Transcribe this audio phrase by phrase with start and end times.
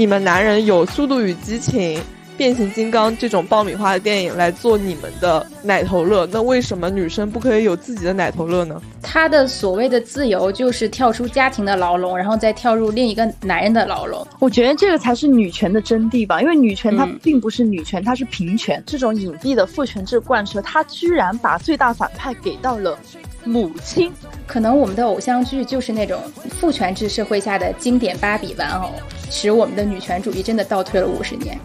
[0.00, 1.98] 你们男人有《速度与激情》。
[2.34, 8.80] 变形金刚这种爆米花的电影来做你们的奶头乐，那为什么女生不可以有自己的奶头乐呢？
[9.02, 14.26] 她的所谓的自由就是跳出家庭的牢笼，然后再跳入另一个男人的牢笼。
[14.38, 18.82] 我觉得这个才是女权的真谛吧，因为女权它并不是女权，它是平权。
[18.86, 22.98] 这种隐蔽的父权制贯彻，它居然把最大反派给到了
[23.44, 24.12] 母亲。
[24.46, 26.20] 可能我们的偶像剧就是那种
[26.50, 28.92] 父权制社会下的经典芭比玩偶，
[29.30, 31.58] 使我们的女权主义真的倒退了五十年。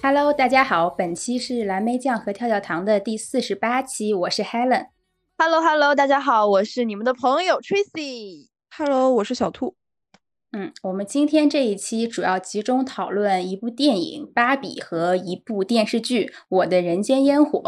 [0.00, 4.86] Hello，大家好，本期是蓝莓酱和跳跳糖的第四十八期，我是 Helen。
[5.36, 8.46] Hello，Hello，大家好，我是你们的朋友 Tracy。
[8.76, 9.74] Hello，我是小兔。
[10.50, 17.60] 嗯，我们今天这一期主要集中讨论一部电影《芭比》和一部电视剧《我的人间烟火》。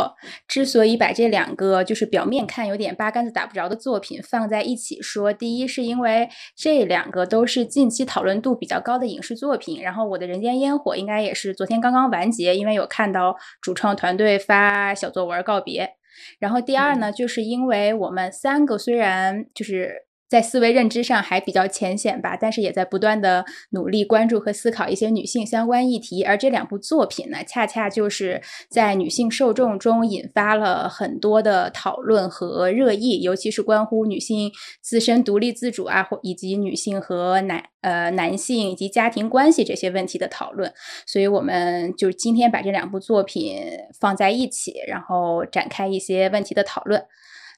[0.48, 15.96] 之所以把这两个就是表面看有点八竿子打不着的作品放在一起说，第一是因为这两个都是近期讨论度比较高的影视作品，然后《我的人间烟火》应该也是昨天刚刚完结，因为有看到主创团队发小作文告别。
[16.38, 20.06] 然后第二呢，就是因为我们三个虽然就是。
[20.30, 26.22] 在思维认知上还比较浅显吧，但是也在不断的努力关注和思考一些女性相关议题。
[26.22, 40.72] 而这两部作品呢，恰恰就是在女性受众中引发了很多的讨论和热议，尤其是关乎女性自身独立自主啊，或以及女性和男呃男性以及家庭关系这些问题的讨论。
[41.06, 43.60] 所以，我们就今天把这两部作品
[43.98, 47.04] 放在一起，然后展开一些问题的讨论。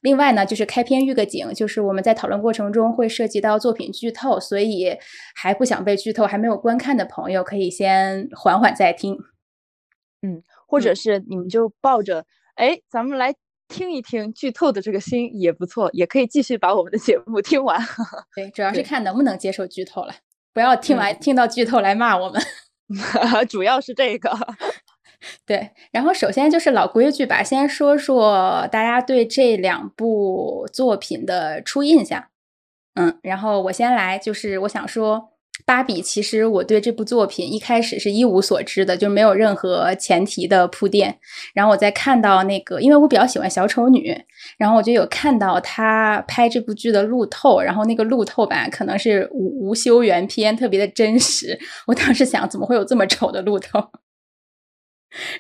[0.03, 4.99] 另外呢，就是开篇预个警，就是我们在讨论过程中会涉及到作品剧透，所以
[5.35, 9.17] 还不想被剧透、还没有观看的朋友，可以先缓缓再听。
[10.23, 12.25] 嗯，或者是你们就抱着
[12.57, 13.35] 哎，咱们来
[13.69, 17.81] 听一听剧透的这个心也不错，也可以继续把我们的节目听完。
[18.35, 20.13] 对，主要是看能不能接受剧透了，
[20.53, 22.43] 不要听完听到剧透来骂我们。
[23.49, 24.31] 主要是这个。
[25.47, 32.25] 对，然后首先就是老规矩吧，先说说大家对这两部作品的初印象。
[32.95, 35.31] 嗯，然后我先来，就是我想说，
[35.65, 41.19] 芭比其实我对这部作品一开始是一无所知的，就没有任何前提的铺垫。
[41.55, 44.15] 然后我在看到那个，因为我比较喜欢小丑女，
[44.59, 51.59] 然后我就有看到她拍这部剧的路透，然后那个路透吧可能是无无修原片，特别的真实。
[51.87, 53.81] 我当时想，怎么会有这么丑的路透？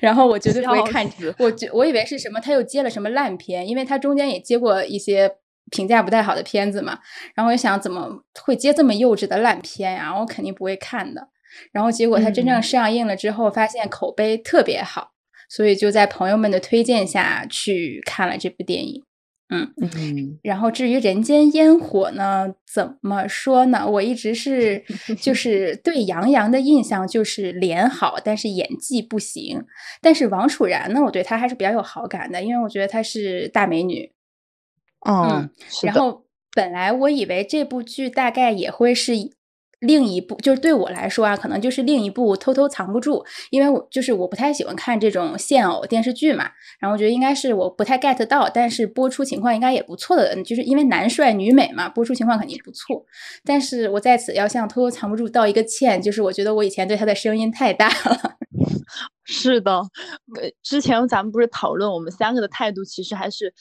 [0.00, 5.30] 然后我绝对不会看，我觉我以为是什么，他又接了什么烂片，因为他中间也接过一些
[5.70, 6.98] 评价不太好的片子嘛。
[7.34, 10.18] 然后我就想，怎么会接这么幼稚的烂片呀？
[10.18, 11.28] 我肯定不会看的。
[11.70, 15.12] 然后结果他真正上映了之后，发现口碑特别好，
[15.48, 19.02] 所以就在朋友们的推荐下去看了这部电影。
[19.52, 23.86] 嗯嗯，然后至于《人间烟火》呢，怎么说呢？
[23.86, 24.82] 我一直是
[25.20, 29.62] 就是对杨洋的印象就是脸好，但是演技不行。
[30.00, 34.10] 但是王楚然呢，我对她还是比较有好感的，因为我觉得她是大美女。
[35.06, 35.50] 嗯，
[35.82, 36.24] 然后
[36.54, 39.12] 本来我以为这部剧大概也会是。
[39.82, 46.48] 另一部就是对我来说啊，可能就是另一部偷偷藏不住，因为我就是我不太喜欢看这种现偶电视剧嘛。
[46.78, 53.04] 然后我觉得应该是我不太 get 到，但是播出情况应该也不错的，就是因为男帅女美嘛，播出情况肯定不错。
[53.44, 58.36] 但是我在此要向偷偷藏不住道一个歉，就是我觉得我以前对他的声音太大了。
[59.24, 63.52] 是的，呃，之前咱们不是讨论我们三个的态度，其实还是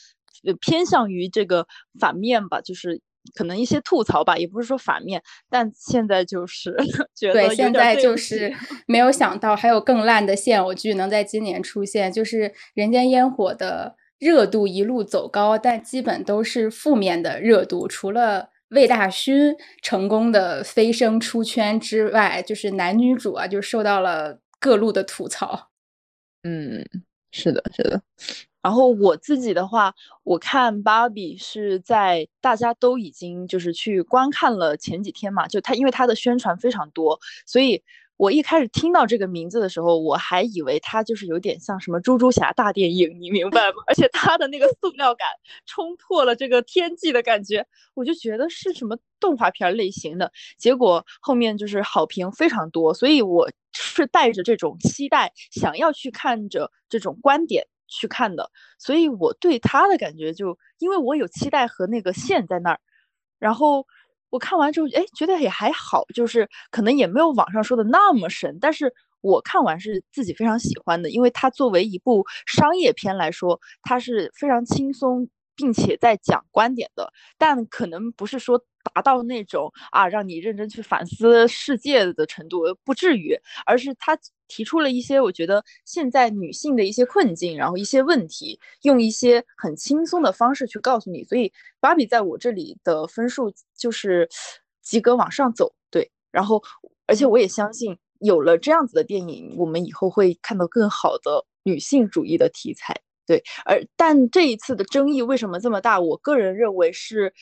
[0.59, 1.65] 偏向于这个
[1.99, 3.01] 反面吧，就是。
[3.35, 6.75] 可能一些吐槽吧，也不是说反面，但现在就是
[7.15, 8.53] 觉得对，现在就是
[8.87, 25.69] 没有想到还有更烂的现偶剧能在今年出现，就是《人间烟火》的热度一路走高，但基本都是负面的热度，除了魏大勋成功的飞升出圈之外，就是男女主啊，就受到了各路的吐槽。
[26.43, 26.85] 嗯，
[27.31, 28.01] 是的，是的。
[28.61, 29.91] 然后我自己的话，
[30.23, 37.81] 我看芭比是在大家都已经就是去观看了前几天嘛，就他因为他的宣传非常多，所以
[38.21, 43.77] 我一开始听到这个名字的时候，我还以为它就是有点像什么猪猪侠大电影，你明白吗？
[43.87, 45.27] 而且它的那个塑料感
[45.65, 47.65] 冲破了这个天际的感觉，
[47.95, 50.31] 我就觉得是什么动画片类型的。
[50.55, 57.65] 结果后面就是好评非常多，所以我是带着这种期待，想要去看着这种观点。
[57.87, 62.79] 去看的，所以我对他的感觉就，因为我有期待和那个线在那儿，
[63.37, 63.85] 然后
[64.31, 68.91] 我看完之后，哎，觉得也还好，就是可能也没有网上说的那么神，但是
[69.21, 78.59] 我看完是自己非常喜欢的，因为它作为一部商业片来说，它是非常轻松并且在讲观点的，但可能不是说
[78.93, 84.17] 达到那种啊让你认真去反思世界的程度，不至于，而是它
[84.51, 91.23] 提出了一些我觉得现在女性的一些困境，然后一些问题，用一些很轻松的方式去告诉你。
[91.23, 94.27] 所以芭比在我这里的分数就是
[94.81, 96.61] 及格往上走，对，然后
[97.07, 102.93] 而且我也相信有了这样子的电影，我们以后会看到更好的女性主义的题材。
[103.25, 105.97] 对，而但这一次的争议为什么这么大？
[105.99, 107.33] 我个人认为是，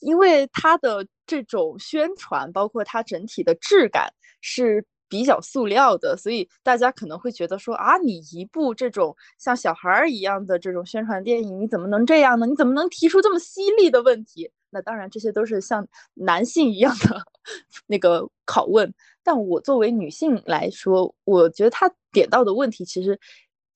[0.00, 4.12] 因为它的这种宣传，包括它整体的质感
[4.42, 12.46] 是比较塑料的，所以大家可能会觉得说啊，你一部这种像小孩儿一样的这种宣传电影，你怎么能这样呢？
[12.46, 14.50] 你怎么能提出这么犀利的问题？
[14.70, 17.22] 那当然，这些都是像男性一样的
[17.88, 18.92] 那个拷问。
[19.22, 23.18] 但我作为女性来说，我觉得他点到的问题其实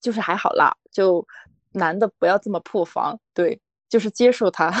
[0.01, 1.25] 就是还好啦，就。
[1.75, 3.59] 男的不要这么破防，对，
[3.89, 4.71] 就是接受他。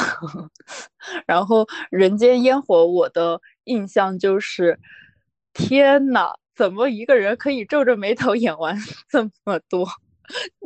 [1.25, 4.79] 然后《人间烟火》，我的印象就是，
[5.53, 8.77] 天呐，怎么一个人可以皱着眉头演完
[9.09, 9.87] 这么多，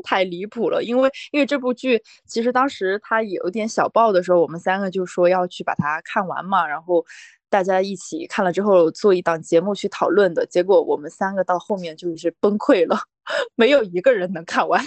[0.03, 0.83] 太离谱了。
[0.83, 7.05] 因为因为这部剧其实当时它有点小爆的时候，我们三个就说要去把它看完嘛，然后
[7.49, 10.45] 大家一起看了之后做一档节目去讨论的。
[10.45, 12.99] 结果我们三个到后面就是崩溃了，
[13.55, 14.83] 没有一个人能看完。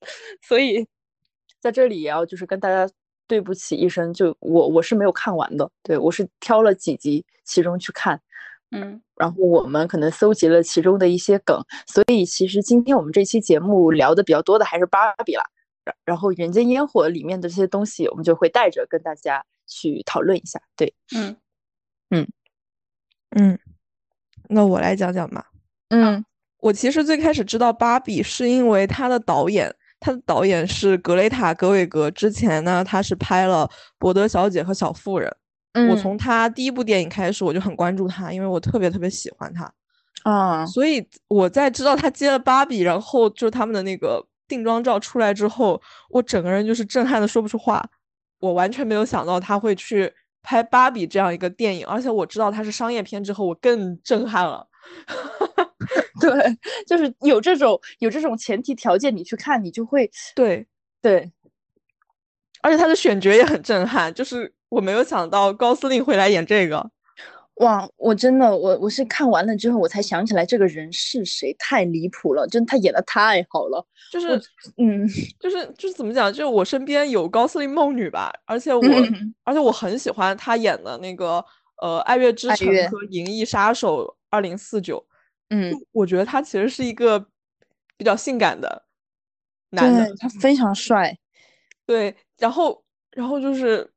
[0.46, 0.86] 所以，
[1.60, 2.86] 在这里也要就是跟大家
[3.26, 8.20] 对不起一声，就我我是没有看完的，对我是挑了几集其中去看，
[8.74, 15.44] 嗯，然后我们可能搜集了其中的一些梗，所以其实今天我们这期节目聊的比较多的还是芭比啦，
[16.04, 21.36] 然后《人间烟火》里面的这些东西，我们就会带着跟大家去讨论一下，对，嗯。
[22.10, 22.28] 嗯。
[23.36, 23.58] 嗯，
[24.48, 25.46] 那我来讲讲吧，
[25.88, 26.24] 嗯，
[26.58, 29.74] 我其实最开始知道芭比是因为他的导演。
[30.00, 33.66] 他的导演是格雷塔·格韦格，之前呢，他是拍了
[33.98, 35.30] 《伯德小姐》和《小妇人》。
[35.74, 39.72] 我从他第一部电影开始，我就很关注他，因为我特别特别喜欢他。
[40.22, 47.84] 啊，所以我在知道他接了芭比，然后就是他们的那个定妆照出来之后，我整个人就是震撼的说不出话。
[48.40, 50.12] 我完全没有想到他会去
[50.42, 54.66] 拍芭比这样一个电影，而且我知道他是商业片之后，我更震撼了。
[56.20, 56.30] 对，
[56.86, 60.66] 就是有这种有这种前提条件，你去看，你就会对
[61.02, 61.30] 对，
[62.62, 66.90] 而且他的选角也很震撼，就是我没有想到高司令会来演这个，
[67.56, 74.40] 哇，我真的我我是看完了之后我才想起来这个人是谁，太离谱了，真他演的太好了，就是
[74.76, 78.82] 嗯，就是就是怎么讲，就是我身边有高司令梦女吧，而且我
[79.44, 81.44] 而且我很喜欢他演的那个
[81.80, 84.16] 呃《爱乐之城》和《银翼杀手。
[84.34, 84.98] 二零四九》。
[85.50, 87.24] 嗯，我觉得他其实是一个
[87.96, 88.82] 比较性感的
[89.70, 90.74] 男的，他非常。
[90.74, 91.16] 帅。
[91.86, 92.82] 对，然后，
[93.12, 93.88] 然后就是，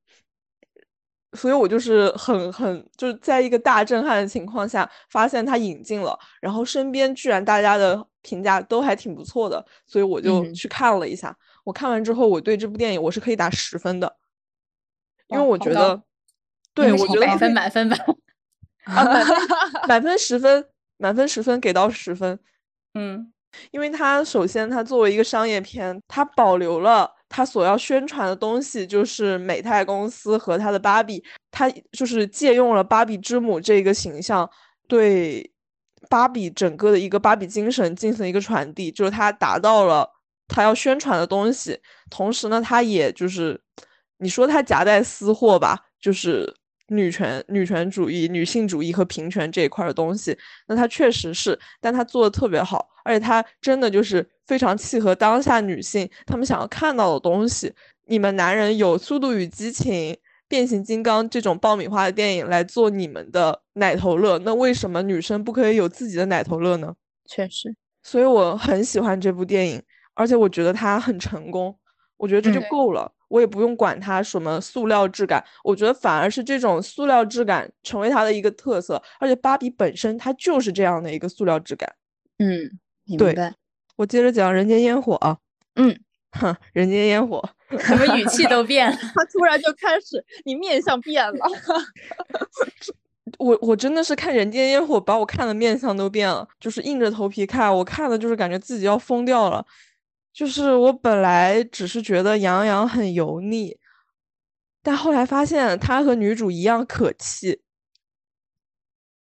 [1.34, 11.36] 所以我就是很很就是在一个大震撼的情况下，发现他引进了，然后身边居然大家的评价都还挺不错的，所以我就去看了一下。
[11.64, 14.16] 我看完之后，我对这部电影我是可以打十分的，
[15.28, 16.02] 因为我觉得，
[16.74, 17.98] 对我觉得满分满分吧，
[18.86, 19.38] 啊，满分
[19.88, 20.68] 满分十分。
[21.00, 22.40] 满分十分给到十分，
[22.96, 23.32] 嗯，
[23.70, 34.50] 因为它首先它作为一个商业片，它保留了他所要宣传的东西，就是美泰公司和他的芭比，他就是借用了芭比之母这个形象，
[34.88, 35.52] 对
[36.10, 40.10] 芭比整个的一个芭比精神进行一个传递，就是他达到了
[40.48, 41.80] 他要宣传的东西，
[42.10, 43.60] 同时呢，他也就是
[44.18, 46.56] 你说他夹带私货吧，就是。
[46.90, 50.38] 女权、女权主义、女性主义和平权这一块的东西，
[50.70, 57.74] 那他确实是，但他做的特别好，而且他真的就是非常契合当下女性她们想要看到的东西。
[58.06, 59.94] 你们男人有《速度与激情》
[60.48, 66.96] 《变形金刚》这种爆米花的电影来做你们的奶头乐，那为什么女生不可以有自己的奶头乐呢？
[67.26, 71.78] 确实，所以我很喜欢这部电影，而且我觉得它很成功，
[72.16, 73.12] 我觉得这就够了。
[73.28, 81.94] 我也不用管它什么塑料质感，我觉得反而是这种塑料质感成为它的一个特色，而且芭比本身它就是这样的一个塑料质感。
[82.38, 83.54] 嗯，明白。
[83.98, 85.38] 我接着讲《人间烟火》啊。
[85.76, 85.96] 嗯，
[86.32, 87.44] 哼，《人间烟火
[87.80, 88.98] 》什么语气都变了？
[89.14, 91.46] 他突然就开始，你面相变了。
[93.40, 99.66] 我我真的是看《人间烟火》，把我看的面相都变了，就是硬着头皮看，我看的就是感觉自己要疯掉了。
[100.34, 103.78] 就是我本来只是觉得杨洋很油腻，
[104.82, 107.62] 但后来发现他和女主一样可气。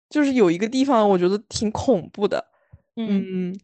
[0.09, 2.45] 就是有一个地方我觉得挺恐怖的，
[2.97, 3.57] 嗯，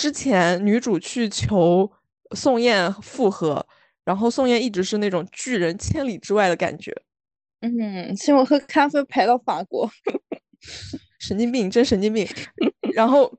[0.00, 1.92] 之前女主去求
[2.34, 3.66] 宋焰复合，
[4.02, 6.90] 然后宋焰一直是那种拒人千里之外的感觉。
[7.60, 9.90] 嗯，请我喝咖啡排到法国，
[11.20, 12.26] 神经病，真神经病。
[12.94, 13.30] 然后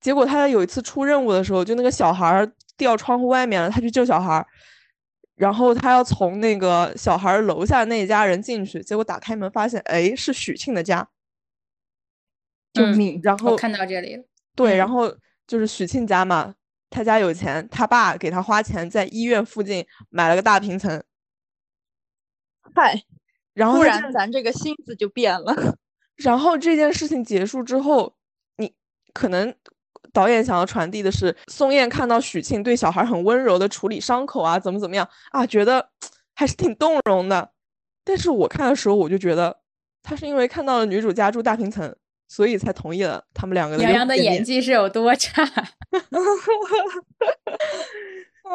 [0.00, 4.46] 结果他有一次出任务的时候，就那个小孩掉窗户外面了，他去救小孩，
[5.34, 11.08] 然后他要从那个小孩楼下那一家人进去，结果打开门发现，哎，是许庆的家。
[12.72, 13.20] 救命！
[13.24, 15.12] 然后看到这里了，对，然后
[15.46, 16.54] 就是许庆家嘛，
[16.90, 21.02] 他家有钱，他爸给他花钱在医院附近买了个大平层。
[22.74, 23.02] 嗨。
[23.52, 25.54] 然后突然，咱这个心思就变了。
[26.16, 28.16] 然后这件事情结束之后，
[28.56, 28.74] 你
[29.12, 29.54] 可能
[30.12, 35.88] 导演想要传递的是宋焰看到许庆对小孩很温柔的处理伤口啊，怎么怎么样啊，觉得
[36.34, 37.52] 还是挺动容的。
[38.02, 39.60] 但是我看的时候，我就觉得
[40.02, 41.94] 他是因为看到了女主家住大平层，
[42.28, 43.82] 所以才同意了他们两个的。
[43.82, 45.44] 杨洋的演技是有多差？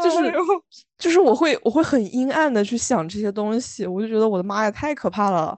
[0.03, 0.31] 就是
[0.97, 5.57] 就是我会我会很阴暗的去想这些东西，我就觉得我的妈呀，太可怕了！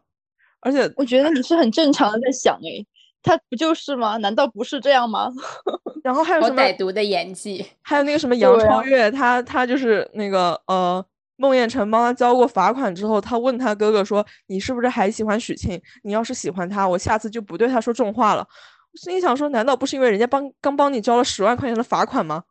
[0.62, 2.86] 而且我觉得你是很正常的在想，哎，
[3.22, 4.18] 他不就是吗？
[4.18, 5.30] 难道不是这样吗？
[6.04, 7.66] 然后还有什么歹毒的演技？
[7.82, 11.06] 还有那个什么杨超越，他他就是那个呃，
[11.42, 15.82] 孟宴臣帮他交过罚款之后，他问他哥哥说：“你是不是还喜欢许沁？
[16.04, 18.48] 你要是喜欢他，我下次就不对他说重话了。”
[18.94, 22.44] 我心里想说，难道不是因为人家帮刚帮你交了十万块钱的罚款吗？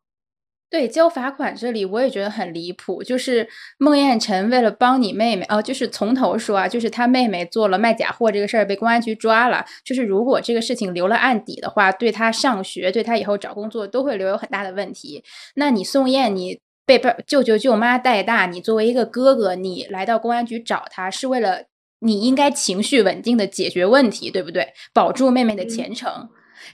[0.69, 15.23] 对交罚款这里我也觉得很离谱，就是孟宴臣为了帮你妹妹，哦，就是从头说啊，就是他妹妹做了卖假货这个事儿被公安局抓了，就是如果这个事情留了案底的话，对他上学，对他以后找工作都会留有很大的问题。
[15.55, 21.67] 那你宋焰，你被爸舅舅舅妈带大，你作为一个哥哥，你来到公安局找他是为了
[22.01, 24.73] 你应该情绪稳定的解决问题，对不对？
[24.93, 26.29] 保住妹妹的前程。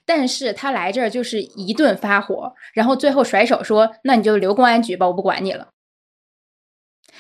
[0.07, 5.69] 但是他来这儿就是一顿发火，然后最后甩手说：“那你就留公安局吧，我不管你了。”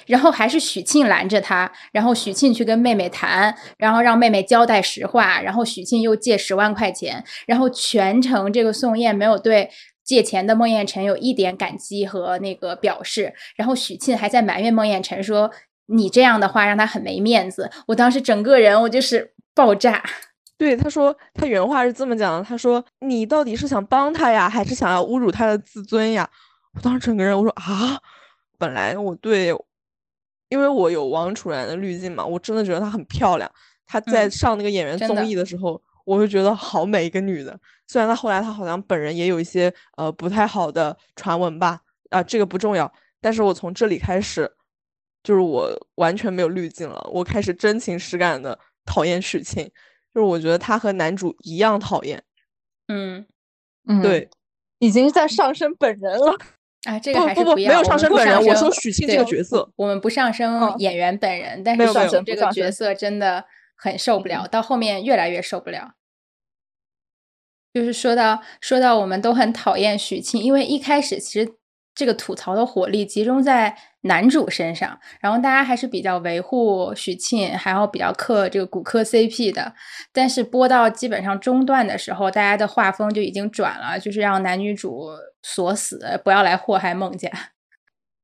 [0.08, 9.68] 然后还是许沁拦着他，然后许沁去跟妹妹谈，然后让妹妹交代实话，然后许沁又借十万块钱，然后全程这个宋焰没有对
[10.06, 15.50] 借钱的孟宴臣有一点感激和那个表示，然后许沁还在埋怨孟宴臣说
[15.86, 20.02] ：“你这样的话让他很没面子。”我当时整个人我就是爆炸。
[20.56, 26.26] 对，他说他原话是这么讲的，他说你到底是想帮他呀，还是想要侮辱他的自尊呀？
[26.72, 28.00] 我当时整个人我说啊，
[28.56, 29.54] 本来我对，
[30.48, 33.50] 因为我有王楚然的滤镜嘛，我真的觉得她很漂亮。
[33.86, 37.58] 她在上那个演员综艺的时候，我就觉得好美一个女的。
[37.86, 42.90] 虽然她后来她好像本人也有一些呃不太好的传闻吧，啊这个不重要。
[43.20, 44.50] 但是我从这里开始，
[45.22, 49.70] 就是我完全没有滤镜了，我开始真情实感的讨厌许沁。
[50.14, 52.22] 就是我觉得她和男主一样讨厌，
[52.88, 53.26] 嗯
[53.86, 54.30] 嗯，对，
[54.78, 56.34] 已经在上升本人了
[56.84, 63.44] 啊，这个还是不不没有上升本人，我说许沁这个角色，我们不上升演员本人，但是许沁这个角色真的
[63.76, 65.92] 很受不了，到后面越来越受不了。
[67.72, 71.54] 就是说到说到我们都很讨厌许沁，因为一开始其实。
[71.98, 79.72] 这个吐槽的火力集中在男主身上，然后大家还是比较维护许沁，还要比较克这个骨科 CP 的。
[80.12, 85.08] 但是播到基本上中段的时候，大家的画风就已经转了，就是让男女主
[85.42, 87.30] 锁死，不要来祸害孟家。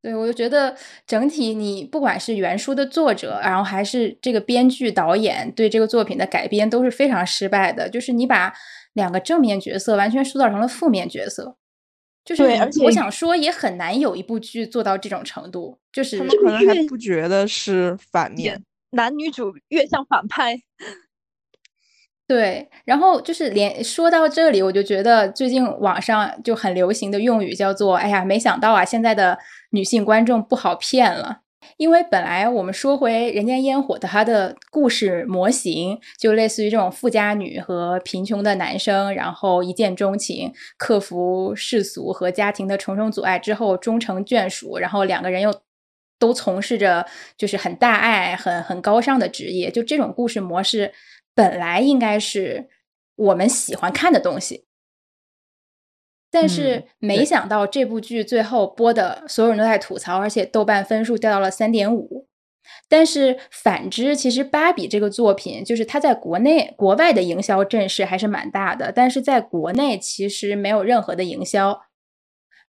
[0.03, 8.53] 对我就觉得整体你不管是原书的作者，然后还是这个编剧导演对这个作品的改编都是非常失败的，就是你把
[8.95, 11.57] 两个正面角色完全塑造成了负面角色。
[12.25, 15.79] 就是，而且我想说，也很难有一部剧做到这种程度。
[15.93, 20.61] 就是他们可能还不觉得是反面，男女主越像反派。
[22.33, 29.39] 对，然后就是连说到这里，我就觉得最近网上就很流行的用语叫做“哎呀，没想到啊，现在的
[29.73, 31.41] 女性观众不好骗了”。
[31.77, 45.55] 因为本来我们说回《人间烟火》的它的故事模型，就类似于这种富家女和贫穷的男生，然后一见钟情，克服世俗和家庭的重重阻碍之后终成眷属，然后两个人又
[46.19, 47.05] 都从事着
[47.37, 50.93] 就是很大爱、很很高尚的职业，就这种故事模式
[51.35, 52.69] 本来应该是
[53.17, 54.67] 我们喜欢看的东西。
[56.31, 62.27] 但是没想到这部剧最后播的所有人都在吐槽，而且豆瓣分数掉到了三点五。
[62.89, 71.83] 但是反之，其实芭比这个作品，就是它在国内、国外的营销阵势还是蛮大的，但是在国内其实没有任何的营销，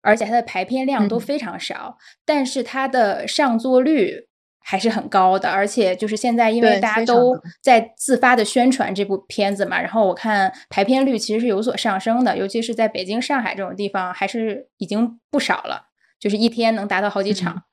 [0.00, 4.28] 而且它的排片量都非常少，但是它的上座率。
[4.64, 15.88] 还是很高的，而且就是现在，因为大家都在自发的宣传这部片子嘛，然后我看排片率其实是有所上升的，尤其是在北京、上海这种地方，还是已经不少了，
[16.18, 17.64] 就是一天能达到好几场。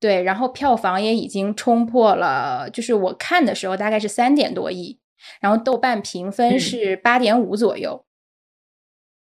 [0.00, 4.98] 对，然后票房也已经冲破了，就是我看的时候大概是三点多亿，
[5.40, 8.04] 然后豆瓣评分是八点五左右，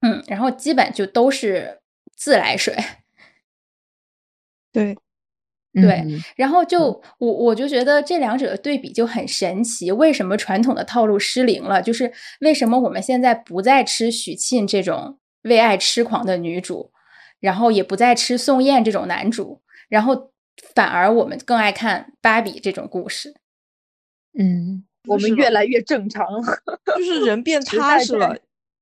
[0.01, 1.81] 嗯，然后基本就都是
[2.15, 2.75] 自来水。
[4.71, 4.95] 对。
[5.81, 6.03] 对，
[6.35, 6.85] 然后就
[7.19, 9.91] 我我就觉得这两者的对比就很神奇。
[9.91, 11.81] 为什么传统的套路失灵了？
[11.81, 16.91] 就是为什么我们现在不再吃许沁这种为爱痴狂的女主，
[17.39, 20.31] 然后也不再吃宋焰这种男主，然后
[20.73, 23.35] 反而我们更爱看芭比这种故事。
[24.37, 26.41] 嗯，我们越来越正常了，
[26.97, 28.35] 就是 人变踏实了。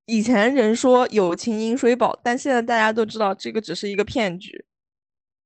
[0.06, 4.66] 以前人说友情饮水饱，但现在大家都知道这个只是一个骗局。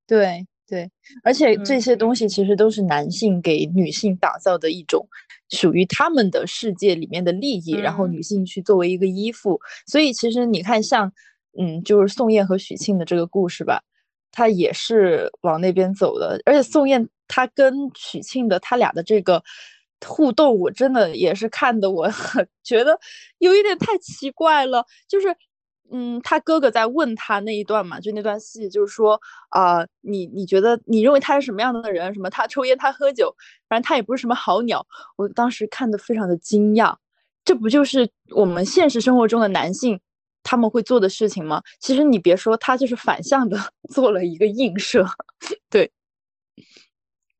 [0.06, 0.46] 对。
[0.70, 0.90] 对，
[1.24, 5.04] 而且这些东西其实都是男性给女性打造的一种
[5.50, 9.60] 属于他们的世界里面的利益，然后女性去作为一个依附。
[9.88, 11.12] 所以其实你看，像
[11.60, 13.82] 嗯，就是宋焰和许沁的这个故事吧，
[14.32, 16.40] 他也是往那边走的。
[16.46, 19.44] 而且宋焰他跟许沁的他俩的这个
[20.06, 22.08] 互动，我真的也是看的，我
[22.64, 23.00] 觉得
[23.40, 25.36] 有一点太奇怪了，就是。
[25.92, 29.20] 嗯，他哥哥在问他那一段嘛，就那段戏，就是说
[29.50, 32.14] 啊，你你觉得你认为他是什么样的人？
[32.14, 33.36] 什么他抽烟，他喝酒，
[33.68, 34.86] 反正他也不是什么好鸟。
[35.16, 36.96] 我当时看的非常的惊讶，
[37.44, 40.00] 这不就是我们现实生活中的男性
[40.44, 41.62] 他们会做的事情吗？
[41.80, 43.58] 其实你别说，他就是反向的
[43.94, 45.06] 做了一个映射，
[45.70, 45.92] 对。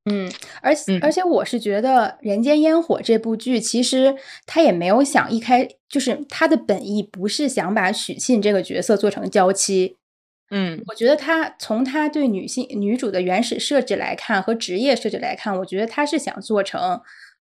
[0.10, 9.98] 嗯，而且而且我是觉得《人间烟火》这部剧，其实他也没有想一开，就是他的本意不是想把许沁这个角色做成娇妻。
[10.52, 17.02] 嗯，我觉得他从他对女性女主的原始设置来看和职业设置来看，我觉得他是想做成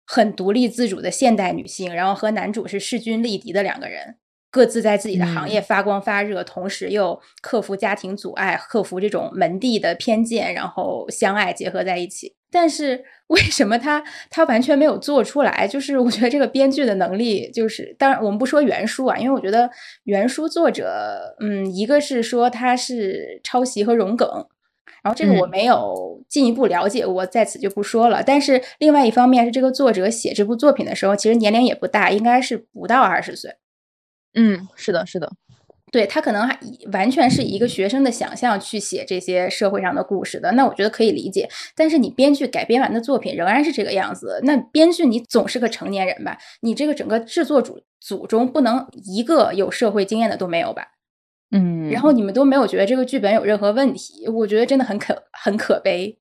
[0.06, 4.16] 很独立自主的现代女性，然后和男主是势均力敌的两个人。
[4.50, 12.36] 各自在自己的行业发光发热，同时又克服家庭阻碍，克服这种门第的偏见，然后相爱结合在一起。
[12.54, 15.66] 但是为什么他他完全没有做出来？
[15.66, 19.68] 就是我觉得这个编剧的能力，就是当然我们不说原书啊，因为我觉得
[20.04, 24.28] 原书作者，嗯，一个是说他是抄袭和融梗，
[25.02, 28.22] 然后这个我没有进一步了解，我在此就不说了。
[28.22, 33.56] 但是另外一方面是这个作者写这部作品的时候，其实年龄也不大，应该是不到二十岁。
[34.34, 35.32] 嗯，是的，是的，
[35.94, 36.58] 对他可能还
[36.92, 41.48] 完全是一个学生的想象去写这些社会上的故事的，那我觉得可以理解。
[41.76, 46.36] 但是你编剧改编完的作品仍然是这个样子，那编剧你总是个成年人吧？
[46.62, 50.88] 你这个整个制作组组中不能一个有社会经验的都没有吧？
[51.52, 56.18] 嗯，然后你们都没有觉得这个剧本有任何问题，我觉得真的很可很可悲。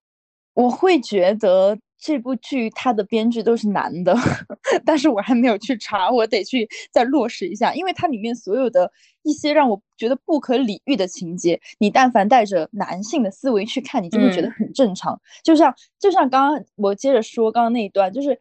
[0.53, 1.75] 我会觉得。
[2.05, 4.13] 这部剧它的编剧都是男的，
[4.85, 8.91] 但是我还没有去查，我得去再落实一下，因为它里面所有的
[9.23, 15.19] 一些让我觉得不可理喻的情节，你但凡带着男性的思维去看，你就会觉得很正常。
[15.43, 18.39] 就像就像刚刚我接着说刚刚那一段，就是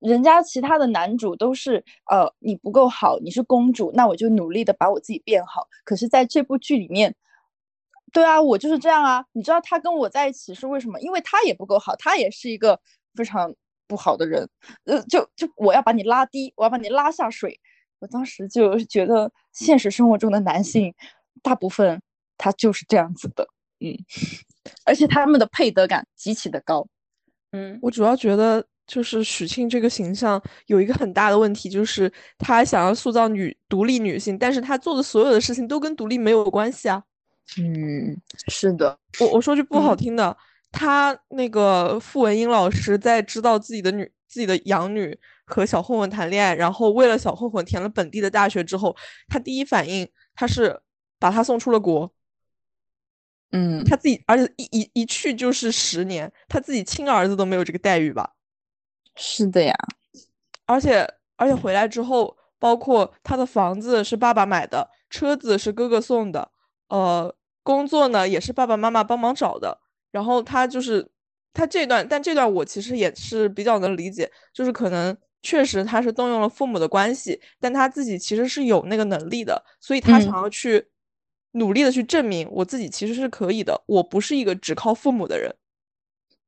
[0.00, 5.68] 人家其他的男主都是呃你不够好，你是公主，那我就努力的把我自己变好。
[5.84, 7.14] 可是在这部剧里面。
[8.14, 9.24] 对啊，我就是这样啊。
[9.32, 11.00] 你知道他跟我在一起是为什么？
[11.00, 12.78] 因为他也不够好，他也是一个
[13.14, 13.54] 非常
[13.88, 14.46] 不好的人。
[14.84, 17.58] 呃，就就我要把你拉低，我要把你拉下水。
[18.02, 20.92] 我当时就觉得现实生活中的男性
[21.40, 22.02] 大部分
[22.36, 23.46] 他就是这样子的，
[23.78, 23.96] 嗯，
[24.84, 26.84] 而且他们的配得感极其的高。
[27.52, 37.00] 嗯，我主要觉得就是许沁这个形象有一个很大的问题，就是她想要塑造女独立女性，但是她做的所有的事情都跟独立没有关系啊。
[37.56, 40.36] 嗯，是的，我我说句不好听的，
[40.72, 45.16] 他那个傅文英老师在知道自己的女自己的养女
[45.52, 48.96] 和小混混谈恋爱，然后为了小混混填了本地的大学之后，
[49.28, 50.80] 他第一反应他是
[51.18, 52.10] 把他送出了国。
[53.50, 58.32] 嗯，他自己而且一一一去就是十年，他自己亲儿子都没有这个待遇吧？
[59.14, 59.74] 是的呀，
[60.64, 66.50] 而且而且回来之后，包括他的房子是爸爸买的，车子是哥哥送的。
[66.88, 71.10] 呃，工作呢也是爸爸妈妈帮忙找的，然后他就是
[71.52, 80.86] 他这段，但这段我其实也是比较能理解，就是可能确实他是动用了父母的关系，但他自己其实是有那个能力的，所以他想要去
[81.52, 85.54] 努力的去证明我自己其实是可以的，我不是一个只靠父母的人。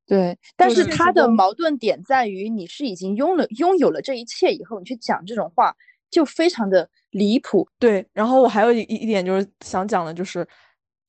[0.07, 5.75] 对，但是他的矛盾点在于，你是已经拥了拥有了这一切以后，你去讲这种话。
[6.11, 8.07] 就非常的离谱，对。
[8.13, 10.47] 然后我还有一一点就是想讲的，就是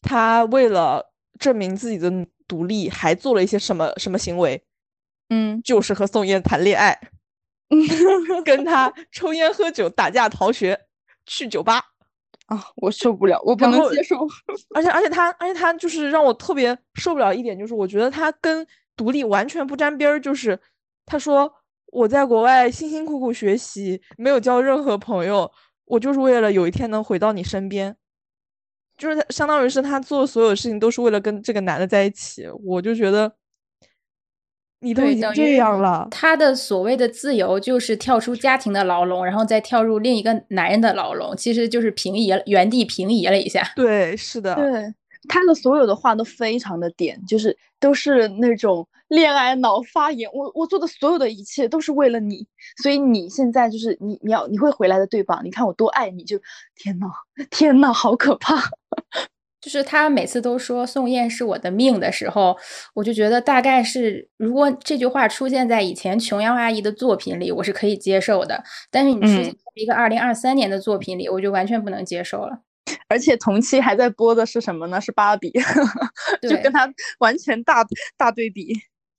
[0.02, 2.12] 他为了证明自己的
[2.48, 4.64] 独立，还做了一些什么什么行为？
[5.30, 7.00] 嗯，就是和宋焰谈恋爱，
[8.46, 10.80] 跟 他抽烟喝酒、打架、逃学、
[11.26, 11.82] 去酒吧。
[12.48, 14.16] 啊，我受不了，我不能接受。
[14.76, 20.20] 而且而且他而且他就是让我特别受不了一点，就是我觉得他跟独立完全不沾边儿。
[20.20, 20.60] 就是
[21.08, 21.52] 他说
[21.88, 25.52] 我在国外辛辛苦苦学习，没有交任何朋友，
[25.86, 27.96] 我就是为了有一天能回到你身边。
[28.98, 32.48] 就是他相当于是他做所有事情都是为了跟这个男的在一起。
[32.64, 33.36] 我就觉得。
[34.86, 43.68] 你都已经这样了，他的所谓的自由就是跳出家庭的牢笼，然后再跳入另一个男人的牢笼，其实就是平移了，原地平移了一下。
[43.76, 44.94] 对，是的，对
[45.28, 50.30] 他的所有的话都非常的点，就是都是那种恋爱脑发言。
[50.32, 52.46] 我我做的所有的一切都是为了你，
[52.84, 55.42] 所以你现在就是你你要你会回来的，对吧？
[55.44, 56.40] 你看我多爱你，就
[56.76, 57.08] 天呐，
[57.50, 58.56] 天呐，好可怕。
[59.66, 62.56] 就是他每次都说宋焰是我的命的时候，
[62.94, 68.64] 我就觉得大概是，如果这句话出现在以前琼瑶阿姨的作品里，我是可以接受的。
[68.92, 72.60] 但是你出现在一个二零二三年的作品里，我就完全不能接受了。
[73.08, 75.02] 而且同期还在播的是什么呢？
[75.02, 75.52] 是芭比，
[76.48, 77.84] 就跟他完全大
[78.18, 78.72] 大对比。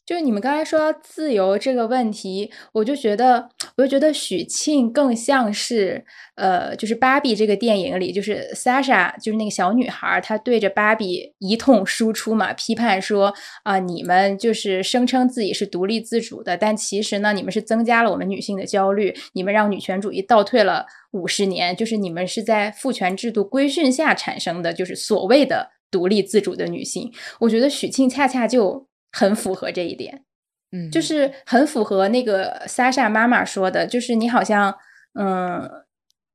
[0.07, 6.05] 就是你们刚才说自由这个问题，我就觉得，我就觉得许沁更像是，
[6.37, 27.13] 呃，就是芭比这个电影里，就是 Sasha，就是那个小女孩，她对着芭比一通输出嘛，批判说啊，你们就是声称自己是独立自主的，但其实呢，你们是增加了我们女性的焦虑，你们让女权主义倒退了五十年，就是你们是在父权制度规训下产生的，就是所谓的独立自主的女性。
[27.41, 28.87] 我觉得许沁恰恰就。
[29.19, 30.25] 很符合这一点，
[30.73, 34.77] 嗯，就是很符合那个 Sasha 妈妈说的，就是你好像，
[35.19, 35.87] 嗯，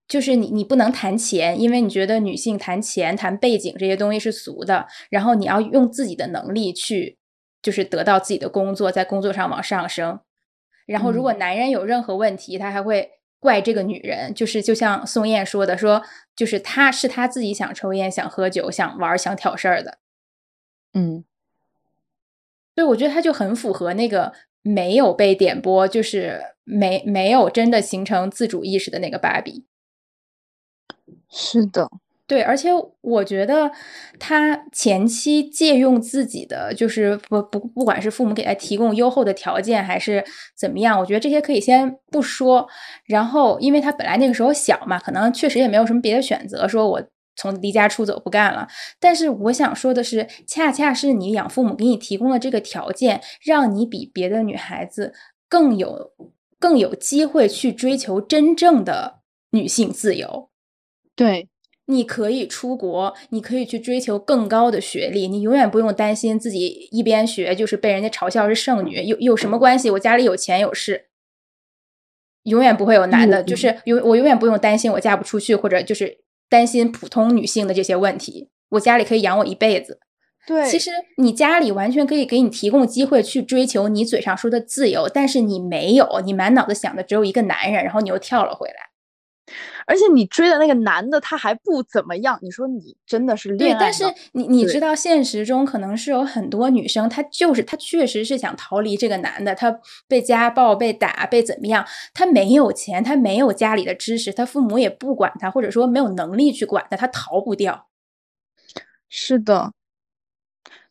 [0.07, 7.19] 就是你你不能谈钱，因为你觉得女性谈钱、谈背景这些东西是俗的，然后你要用自己的能力去，
[7.61, 10.19] 就是得到自己的工作，在工作上往上升。
[10.87, 16.01] 然后如果男人有任何问题，他还会怪这个女人，就是就像宋燕说的，说
[16.35, 19.99] 就是他是他自己想抽烟、想喝酒、想玩、想挑事儿的，
[20.93, 21.23] 嗯。
[22.75, 24.31] 所以我觉得他就很符合那个
[24.61, 29.65] 没有被点播，就是没没有真的形成自主意识的那个芭比。
[31.29, 31.89] 是的，
[32.27, 32.69] 对，而且
[33.01, 33.71] 我觉得
[34.19, 40.23] 他前期借用自己的，就是不不不管是父母给他提供优厚的条件，还是
[40.55, 42.67] 怎么样，我觉得这些可以先不说。
[43.05, 47.03] 然后，因为他本来那个时候小嘛，可能确实也没有什么别的选择，说我。
[47.41, 48.67] 从离家出走不干了，
[48.99, 55.15] 但是我想说的是，恰恰是你养父母给你提供的这个条件，让你比别的女孩子
[55.49, 56.11] 更有
[56.59, 60.51] 更有机会去追求真正的女性自由。
[61.15, 61.49] 对，
[61.85, 69.89] 你可以出国，你可以去追求更高的学历，你永远不用担心自己一边学就是被人家嘲笑是剩女，有有什么关系？
[69.89, 71.07] 我家里有钱有势，
[72.43, 76.20] 永远不会有男的，就是永我永远不用担心我嫁不出去，或者就是。
[76.51, 80.01] 担心普通女性的这些问题，我家里可以养我一辈子。
[80.45, 88.90] 对，其实你家里完全可以给你提供机会去追求你嘴上说的自由，但是你没有，你满脑子想的只有一个男人，然后你又跳了回来。
[89.91, 93.77] 而且你追的那个男的他还不怎么样，你说你真的是恋爱？
[93.77, 99.77] 对，但是你你知道现实中可能是有很多女生，她就是她确实是想逃离这个男的，她
[100.07, 107.87] 被家暴、被打、被怎么样，她没有钱，她没有家里的支持，她父母也不管她，或者说没有能力去管她，她逃不掉。
[109.09, 109.73] 是的。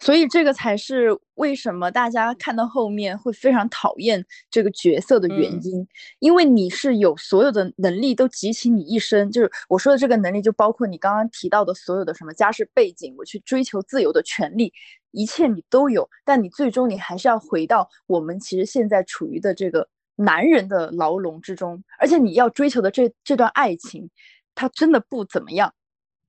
[0.00, 5.86] 所以这个才是为什么大家看到后面会非常讨厌这个角色的原因，
[6.20, 14.72] 因为你是有所有的能力都集齐你一身，就是我说的这个能力，就包括你刚刚提到的所有的什么家世背景，我去追求自由的权利，
[15.10, 19.86] 一切你都有，但你最终你还是要回到我们其实现在处于的这个
[20.16, 24.08] 男人的牢笼之中，而且你要追求的这这段爱情，
[24.54, 25.74] 它真的不怎么样，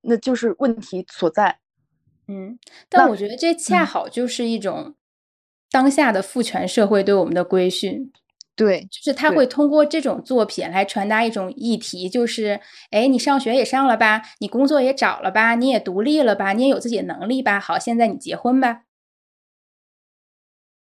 [0.02, 1.61] 那就是问题所在。
[2.32, 2.58] 嗯，
[2.90, 4.96] 但我觉得这恰好就是一种
[5.70, 8.12] 当下的父权社会对我们的规训。
[8.56, 12.60] 对，就是他会通过这种作品来传达一种议题，就是，
[12.92, 18.84] 哎，你上学也上了吧，你工作也找了吧，你也独立了吧，你也有自己的能力吧，好，现在你结婚吧。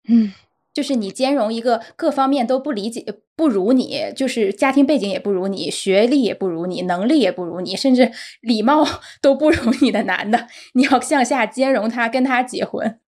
[0.09, 0.46] 嗯。
[0.77, 3.03] 就是你兼容一个各方面都不理解、
[3.35, 8.13] 不如你，就是家庭背景也不如你，学历也不如你，能力也不如你，甚至
[8.43, 8.85] 礼貌
[9.23, 13.01] 都不如你的男的，你要向下兼容他，跟他结婚。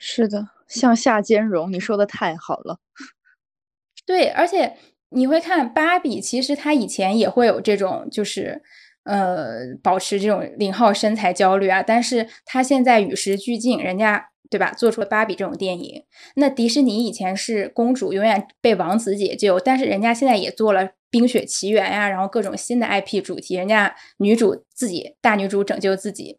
[0.00, 2.80] 是的，向下兼容，你说的太好了。
[4.04, 4.76] 对，而且
[5.10, 8.62] 你会看芭比，其实她以前也会有这种，就是
[9.04, 14.29] 呃，保持这种零号身材焦虑啊，但是她现在与时俱进，人家。
[14.50, 14.74] 对吧？
[14.74, 16.02] 做出了芭比这种电影，
[16.34, 26.36] 那迪士尼以前是公主永远被王子解救，但是人家现在也做了冰雪奇缘呀，然后各种新的 IP 主题，人家女主自己大女主拯救自己，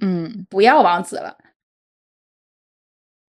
[0.00, 1.38] 嗯不要王子了，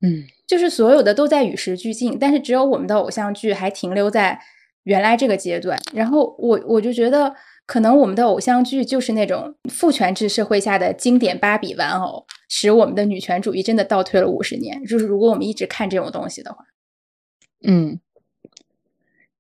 [0.02, 4.40] 嗯就是所有的都在与时俱进，但是只有我们的偶像剧还停留在
[4.84, 5.80] 原来这个阶段。
[5.94, 14.84] 然后我我就觉得，可能我们的偶像剧就是那种父权制社会下的经典芭比玩偶，使我们的女权主义真的倒退了五十年。
[14.86, 16.66] 就是如果我们一直看这种东西的话，
[17.66, 18.00] 嗯。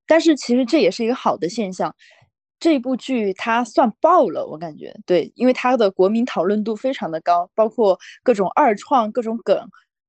[0.05, 1.95] 但是其实这也是一个好的现象，
[2.59, 9.67] 这部剧它算爆了，我感觉对，因为它的国民讨论度非常的高，包括各种二创、各种梗、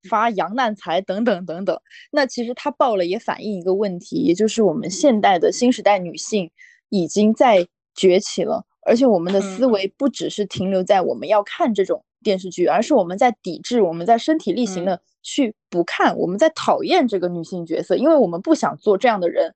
[0.09, 1.79] 发洋难财等等等等。
[2.11, 6.51] 那其实它爆了，也反映一个问题，也就是我们现代的新时代女性
[6.89, 7.65] 已经在
[7.95, 9.87] 崛起了，而且我们的思嗯维。
[9.97, 19.55] 不只是停留在我们要看这种电视剧，而是我们在抵制，我们在身体力行嗯的去不看，我们在讨厌这个女性角色，因为我们不想做这样的人。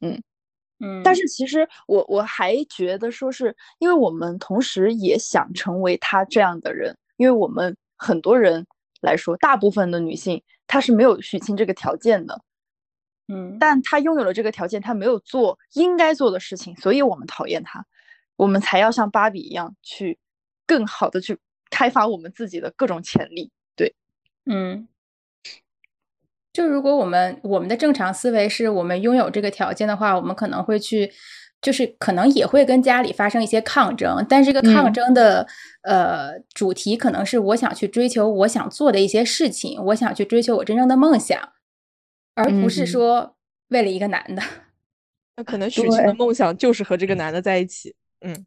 [0.00, 0.22] 嗯。
[0.80, 1.26] 嗯，但是。
[1.26, 8.64] 其实我我还觉得说是因为我们同时也想成为他这样的人，因为我们很多人
[9.00, 12.40] 来说，大部分的女性她是没有许沁这个条件的，
[13.28, 17.84] 嗯，但他拥有了这个条件，他没有做应该做的事情，所以我们讨厌他，
[18.36, 20.18] 我们才要像芭比一样去
[20.66, 21.38] 更好的去
[21.70, 23.50] 开发我们自己的各种潜力。
[23.76, 23.94] 对，
[24.46, 24.88] 嗯，
[26.52, 31.12] 就如果我们我们的正常思维是我们拥有这个条件的话，我们可能会去，
[31.60, 34.92] 就是可能也会跟家里发生一些抗争，但这个抗嗯。
[34.92, 35.46] 争的、
[35.82, 41.52] 呃主题可能是我想去追求我想做的一些事情，我想去追求我真正的梦想，
[42.38, 43.36] 而不是嗯说
[43.68, 44.42] 为了一个男的。
[45.36, 47.94] 那可能 许晴的梦想就是和这个男的在一起。
[48.20, 48.46] 嗯，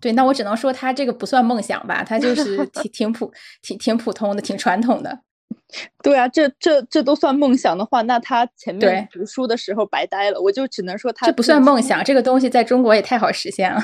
[0.00, 5.20] 对，那我只能说他这个不算梦想吧，他就是挺 挺普挺挺普通的，挺传统的。
[6.02, 10.40] 对啊，这这这都算梦想的话，那他前面读书的时候白待了。
[10.40, 13.80] 我就只能说他这不算梦想，这个东西在中国也太好实现了。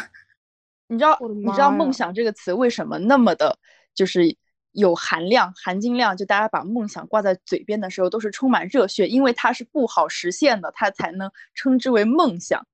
[0.88, 3.56] 你知道你知道“梦想”这个词为什么那么的，
[3.94, 4.36] 就是
[4.72, 6.16] 有含量、含金量？
[6.16, 12.66] 就大家把梦想挂在嘴边的时候，都是充满热血，因为它是不好实现的，它才能称之为梦想。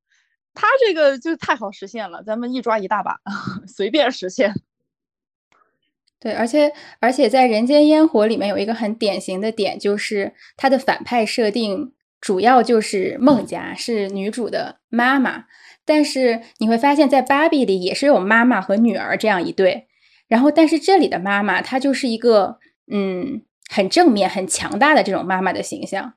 [0.54, 3.20] 它这个就太好实现了，咱们一抓一大把，
[3.68, 4.54] 随便实现。
[6.18, 15.44] 对，而且而且在《人间烟火》里面有一个很典型的点，就是它的反派设定主要就是孟佳，是女主的妈妈。
[15.84, 19.86] 但是你会发现在芭比里也是有妈妈和女儿这样一对，
[20.28, 22.58] 然后但是这里的妈妈她就是一个
[22.90, 26.14] 嗯很正面、很强大的这种妈妈的形象。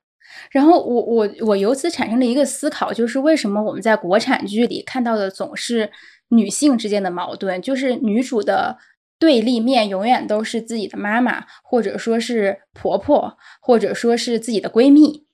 [0.51, 5.91] 然后我我我由此产生了一个思考，就是为什么我们在国产剧里看到的总是
[6.29, 8.77] 女性之间的矛盾，就是女主的
[9.17, 15.25] 对立面永远都是自己的妈妈，或者说是婆婆，或者说是自己的闺蜜，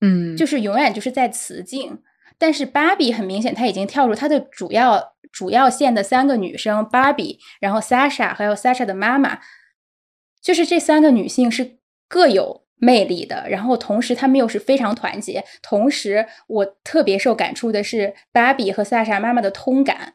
[0.00, 2.02] 嗯就是永远就是在雌竞。
[2.38, 9.40] 但是芭比很明显，她已经跳入她的主要主要线的三个女生，芭比，然后 Sasha，还有 Sasha 的妈妈，
[10.40, 15.44] 就是这三个女性是各有魅力的，然后同时她们又是非常团结。
[15.62, 20.14] 同时，我特别受感触的是芭比和 Sasha 妈妈的通感。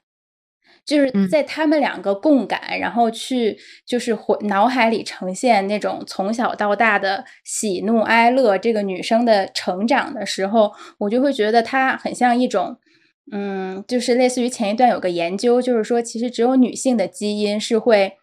[0.84, 12.80] 就是嗯在他们两个共感，然后去就是回脑海里呈现那种从小到大的喜怒哀乐，这个女生的成长的时候，我就会觉得她很像一种，
[13.30, 18.14] 嗯，就是类似于前一段有个研究，就是说其实只有女性的基因是会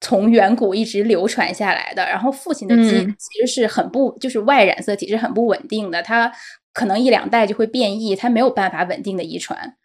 [0.00, 6.32] 从远古一直流传下来的，然后父亲的基因嗯其实是很不，就是外染色体是很不稳定的，它
[6.72, 9.76] 可能一两代就会变异，它没有办法稳定的遗传。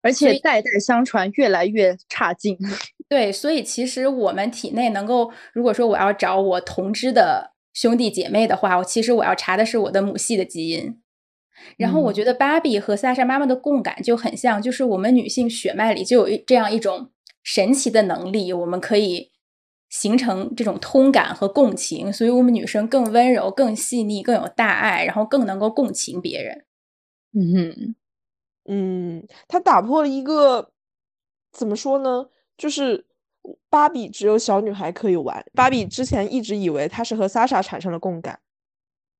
[0.00, 2.56] 而且代代相传，越来越差劲。
[3.08, 11.00] 对，所以其实我们体内能够，如果说我要找我同支的兄弟姐妹的话，我其实我要查的是我的母系的基因。
[11.76, 17.10] 然后我嗯觉得芭比和萨莎妈妈的共感就很像，就是我们女性血脉里就有一这样一种
[17.42, 19.30] 神奇的能力，我们可以
[19.88, 26.64] 形成这种通感和共情，所以我们女生更温柔、更细腻、更有大爱，然后更能够共情别人。
[27.32, 27.94] 嗯哼，
[28.68, 30.72] 嗯，他打破了一个
[31.52, 32.26] 怎么说呢？
[32.56, 33.06] 就是
[33.70, 35.44] 芭比只有小女孩可以玩。
[35.54, 38.38] 芭比之前一直以为她是和莎莎产生了共感，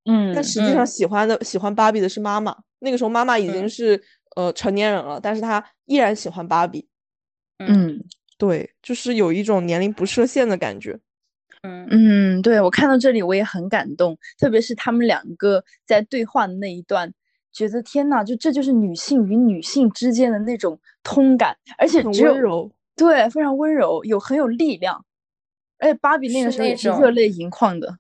[0.05, 2.57] 嗯但实际上嗯喜欢的喜欢芭比的是妈妈。
[2.81, 4.03] 那个时候妈妈已经嗯是
[4.37, 6.87] 呃成年人了，但是她依然喜欢芭比。
[7.59, 8.01] 嗯
[8.39, 10.99] 对，就是有一种年龄不设限的感觉。
[11.63, 17.13] 嗯嗯，对我看到这里我也很感动，特别是他们两个在对话的那一段，
[17.53, 25.05] 觉得天呐，就这就是女性与女性之间的那种通感，而且很只有温柔，对，非常温柔，有很有力量。
[25.81, 27.99] 而且芭比那个时候也是热泪盈眶的。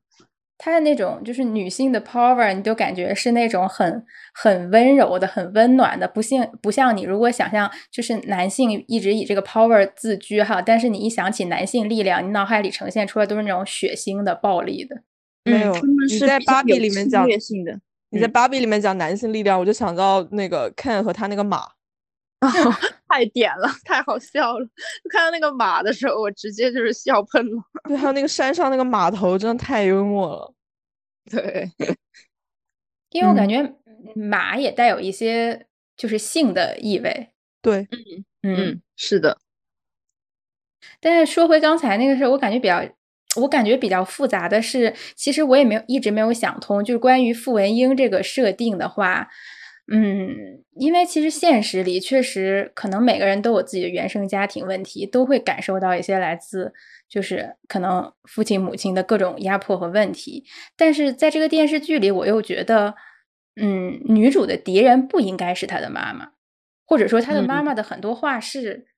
[0.59, 14.97] 她的那种就是女性的 power，你就感觉是那种很很温柔的、很温暖的，不像不像你如果想象就是男性一直以这个 power 自居哈，但是你一想起男性力量，你脑海里呈现出来都是那种血腥的、暴力的。
[15.45, 15.73] 没有，
[16.09, 17.79] 你在芭比里面讲性的，
[18.11, 21.61] 你在芭比里面讲男性力量，我就想到那个 Ken 和他那个马。
[23.09, 24.67] 太 点了，太好笑了！
[25.11, 27.63] 看到那个马的时候，我直接就是笑喷了。
[27.89, 30.55] 对，还有那个山上那个码头，真的太幽默了。
[31.31, 31.71] 对，
[33.11, 33.75] 因为我感觉
[34.15, 37.31] 马也带有一些就是性的意味。
[37.63, 37.89] 对，
[38.43, 39.39] 嗯嗯，是的。
[41.03, 42.83] 但是说回刚才那个事儿，我感觉比较，
[43.37, 49.29] 我感觉比较复杂的是，其实我也没有一直没有想通，就是关于傅文英这个设定的话。
[49.91, 56.75] 嗯，因为其实现实里确实可能每个人都有自己的原生家庭问题，都会感受到一些来自
[57.09, 60.45] 就是可能父亲母亲的各种压迫和问题。
[60.77, 62.95] 但是在这个电视剧里，我又觉得，
[63.57, 66.33] 嗯，女主的敌人不应该是她的妈妈，
[66.87, 68.89] 或者说她的妈妈的很多话是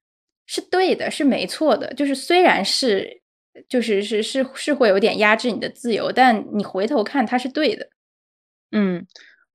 [0.47, 1.95] 是对的，是没错的。
[1.95, 3.23] 就是虽然是
[3.69, 7.89] 就是是是是会有点压制你的自由，但你回头看，她是对的。
[8.73, 9.07] 嗯。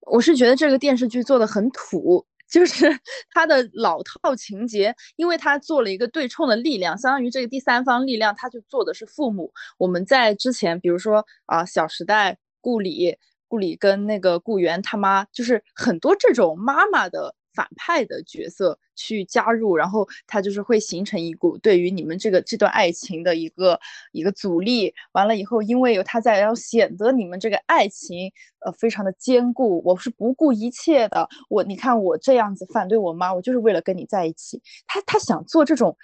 [0.05, 2.85] 我是觉得这个电视剧做的很土，就是
[3.31, 9.51] 它的老套情节，因为它做了一个对冲的力量，相当于这个第三方力量，它就做的是父母。
[9.77, 17.35] 我们在之前，比如说啊，《小时代》顾里，顾里跟那个顾源他妈，就是很多这种妈妈的。
[17.55, 23.79] 反派的角色去加入，然后他就是会形成一股对于你们这个这段爱情的一个
[24.11, 24.93] 一个阻力。
[25.13, 28.31] 完了以后，因为有他在，要显得你们这个爱情
[28.65, 29.81] 呃非常的坚固。
[29.85, 34.61] 我是不顾一切的，我你看我这样子反对我妈，我就是为了跟你在一起。
[34.85, 35.97] 他他想做这种，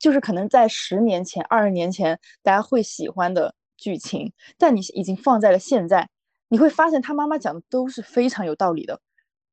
[0.00, 6.08] 就是可能在十年前、二十年前大家会喜欢的剧情，但你已经放在了现在，
[6.48, 9.00] 你会发现他妈妈讲的都是非常有道理的。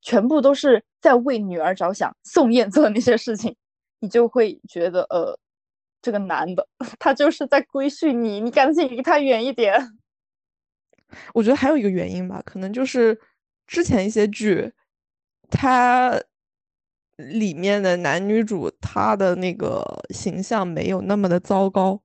[0.06, 3.56] 全部都是在为女儿着想，宋焰做的那些事情，
[4.00, 5.36] 你就会觉得，呃，
[6.00, 6.68] 这个男的
[7.00, 9.98] 他就是在规训你，你赶紧离他远一点。
[11.34, 13.20] 我觉得还有一个原因吧，可能就是
[13.66, 14.72] 之前一些剧，
[15.50, 16.22] 它
[17.16, 22.04] 里面的男女主他的那个形象没有那么的糟糕，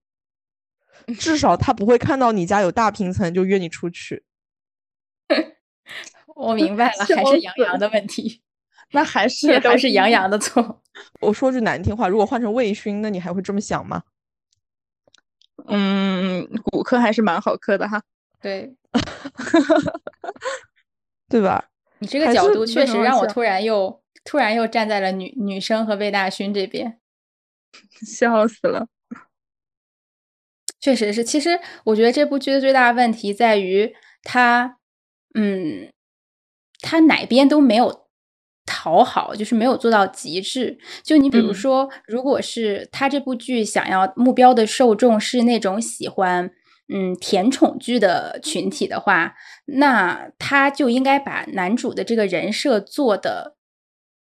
[1.19, 4.25] 至少他不会看到你家有大平层就约你出去。
[6.37, 8.43] 我明白了，还是杨洋的问题。
[8.93, 10.83] 那还是还是杨洋的错。
[11.21, 14.03] 我说句难听话，如果换成魏勋，那你还会这么想吗？
[15.67, 18.03] 嗯，骨科还是蛮好磕的哈。
[18.41, 18.75] 对，
[21.29, 21.71] 对吧？
[22.01, 26.99] 你这个角度确实让我突然又突然又站在了女女生和魏大勋这边，
[28.05, 28.89] 笑死了。
[30.81, 34.79] 确实是，其实我觉得这部剧的最大问题在于它，
[35.35, 35.93] 嗯。
[36.83, 38.07] 他哪边都没有
[38.67, 40.79] 讨好，就是没有做到极致。
[41.03, 46.51] 就你比如说，如果是他这部剧想要目标的受众是那种喜欢
[46.93, 49.35] 嗯甜宠剧的群体的话，
[49.67, 53.57] 那他就应该把男主的这个人设做的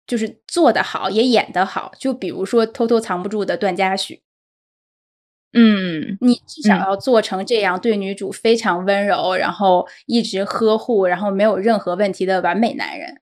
[0.05, 1.93] 就是做的好，也演得好。
[1.97, 4.24] 就比如说偷偷藏不住的段嘉许。
[5.55, 13.21] 嗯，你至少要做成这样，对女主非常温柔，然后一直呵护，然后没有任何问题的完美男人。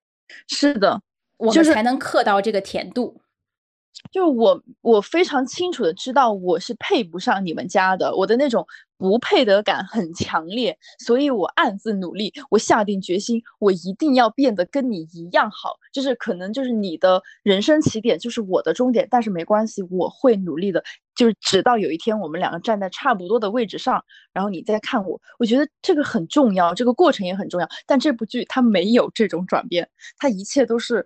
[0.49, 0.99] 是的，
[1.37, 3.21] 我们才能刻到这个甜度。
[4.11, 8.65] 就我，我非常清楚的知道我是配不上你们家的，我的那种
[9.03, 15.75] 不配得感很强烈，所以我暗自努力，我下定决心，我一定要变得跟你一样好。
[15.91, 20.81] 就是可能就是你的人生起点就是我的终点，但是没关系，我会努力的。
[21.15, 27.67] 就是直到有一天我们两个站在差不多的位置上，然后你再看我，我觉得这个很重要，这个过程也很重要。
[27.85, 31.05] 但这部剧它没有这种转变，它一切都是，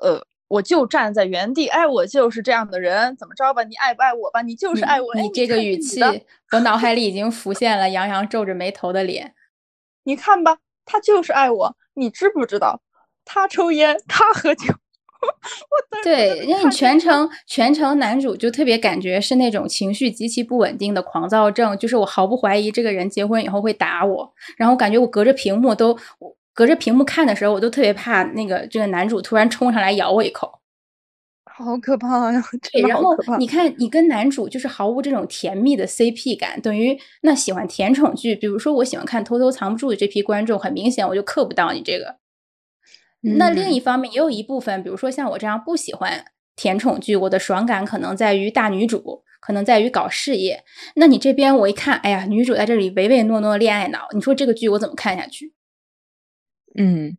[0.00, 0.24] 呃。
[0.54, 3.64] 我就站在原地，哎，我就是这样的人，怎么着吧？
[3.64, 4.40] 你爱不爱我吧？
[4.42, 5.12] 你就是爱我。
[5.16, 6.00] 你这个语气，
[6.52, 9.34] 我脑海里已经浮现了杨洋皱着眉头的脸。
[10.04, 12.82] 你看吧，他就是爱我，你知不知道？
[13.24, 14.66] 他抽烟，他喝酒。
[15.24, 25.98] 我对，因为你全程全程男主就特别感觉是那种情绪极其不稳定的狂躁症，就是我毫不怀疑这个人结婚以后会打我，然后感觉我隔着屏幕都。
[26.54, 30.60] 隔着屏幕看的时候，我都特别怕那个这个男主突然冲上来咬我一口，
[31.44, 32.42] 好可怕呀！
[32.72, 42.16] 对，然后你看，你跟男主就是毫无这种甜蜜的 CP 感，等于那喜欢甜宠剧，比如说我喜欢看《偷偷藏不住》的这批观众，很明显我就克不到你这个。
[43.38, 46.24] 那另一方面，也有一部分，比如说像我这样不喜欢
[46.54, 49.24] 甜宠剧，我的爽感可能在于大女主。
[49.46, 50.64] 可能在于搞事业。
[50.96, 55.52] 那你这边我一看，哎呀，女主在这里唯唯诺诺恋爱脑，你说这个剧我怎么看下去？
[56.76, 57.16] 嗯，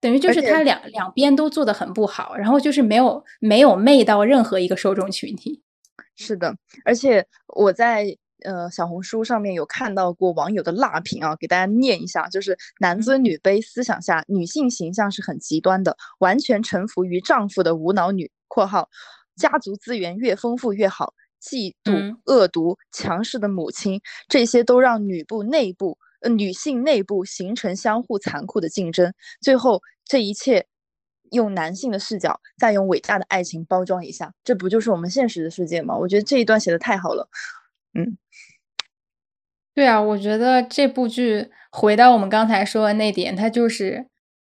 [0.00, 5.62] 等于就是他两两边都做的很不好，然后就是没有没有媚到任何一个受众群体。
[6.16, 18.88] 是的，而且我在呃小红书上面有看到过网友的辣评啊，给大家念一下，就是男尊女卑思想下，女性形象是很极端的，完全臣服于丈夫的无脑女（括号
[19.34, 25.98] 家族资源越丰富越好），嫉妒、恶毒、强势的母亲，这些都让女部内部。
[26.20, 30.66] 呃，女性内部形成相互残酷的竞争，最后这一切
[31.30, 35.96] 用男性的视角，再用伟大的爱情包装一下，这不就是我们现实的世界吗？
[35.96, 37.28] 我觉得这一段写的太好了。
[37.94, 38.18] 嗯，
[39.74, 44.08] 对啊，我觉得这部剧回到我们刚才说的那点，它就是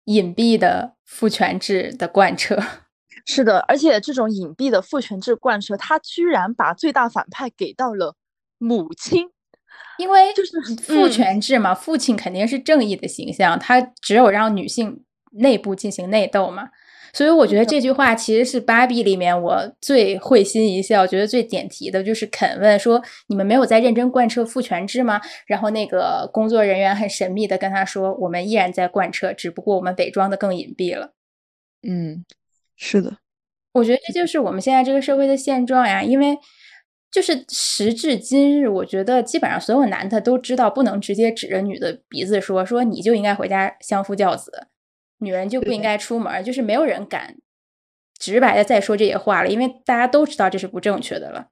[0.05, 2.57] 隐蔽的父权制的贯彻。
[3.25, 8.15] 是的，而且这种隐蔽的父权制贯彻，它居然把最大反派给到了
[8.57, 9.31] 母亲。
[9.97, 10.51] 因为就是
[10.83, 16.69] 父权制嘛，父亲肯定是正义的形象，他只有让女性内部进行内斗嘛，
[17.13, 31.13] 所以我觉得这句话其实是芭比里面我最会心一笑，觉得最点题的就是肯问说：“你们没有在认真贯彻父权制吗？”然后那个工作人员很神秘的跟他说：“我们依然在贯彻，只不过我们伪装的更隐蔽了。”
[31.87, 32.25] 嗯，
[32.75, 33.17] 是的，
[33.71, 36.37] 我觉得这就是我们现在这个社会的现状呀，因为。
[37.11, 44.67] 就是时至今日，我觉得基本上所有男的都知道，不能直接指着女的鼻子说说你就应该回家相夫教子，
[45.19, 46.43] 女人就不应该出门。
[46.43, 47.35] 就是没有人敢
[48.19, 51.47] 直白的再说这些话了，因为大家都知道这是不正确的了。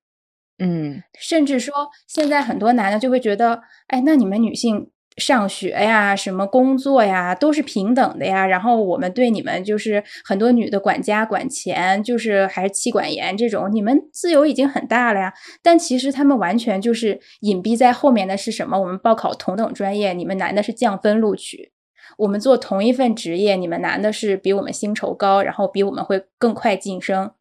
[0.59, 1.73] 嗯，甚至说
[2.07, 4.89] 现在很多男的就会觉得，哎，那你们女性。
[5.17, 8.47] 上学呀，什么工作呀，都是平等的呀。
[8.47, 15.33] 然后我们对你们就是很多女的管家管钱，就是还是妻管严这种，你们自由已经很大了呀。
[15.61, 18.79] 但其实他们完全就是隐蔽在后面的是什么？
[18.79, 21.71] 我们报考同等专业，你们男的是降分录取；
[22.17, 27.31] 我们做同一份职业，你们男的是比我们薪酬高，然后比我们会更快晋升。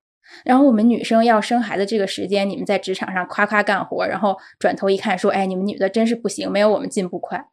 [0.44, 7.46] 然后我们女生要生孩子这个时间，你们在职场上夸夸干活，然后转头一看说，哎，你们女的真是不行，没有我们进步快。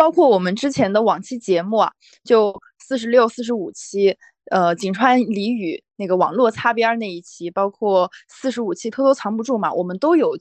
[0.00, 1.92] 包括我们之前的往期节目啊，
[2.24, 4.16] 就四十六、四十五期，
[4.50, 10.38] 呃，井川俚语那个网络擦边那一期，包括四十五期偷偷藏不住嘛，我们都有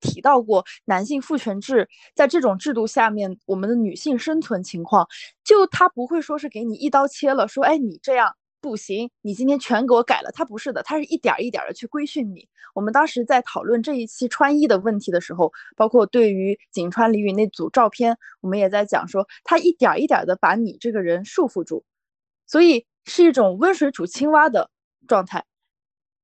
[0.00, 5.06] 提到过男性父权制在这种制度下面，我们的女性生存情况，
[5.44, 8.34] 就他不会说是给你一刀切了，说哎你这样。
[8.62, 10.30] 不行，你今天全给我改了。
[10.32, 12.48] 他不是的，他是一点一点的去规训你。
[12.74, 21.84] 我们当时在讨论这一期穿衣的问题的时候，包括对于井川俚语那组照片，我们也在讲说，他一点一点的把你这个人束缚住，
[22.46, 24.70] 所以是一种温水煮青蛙的
[25.06, 25.44] 状态。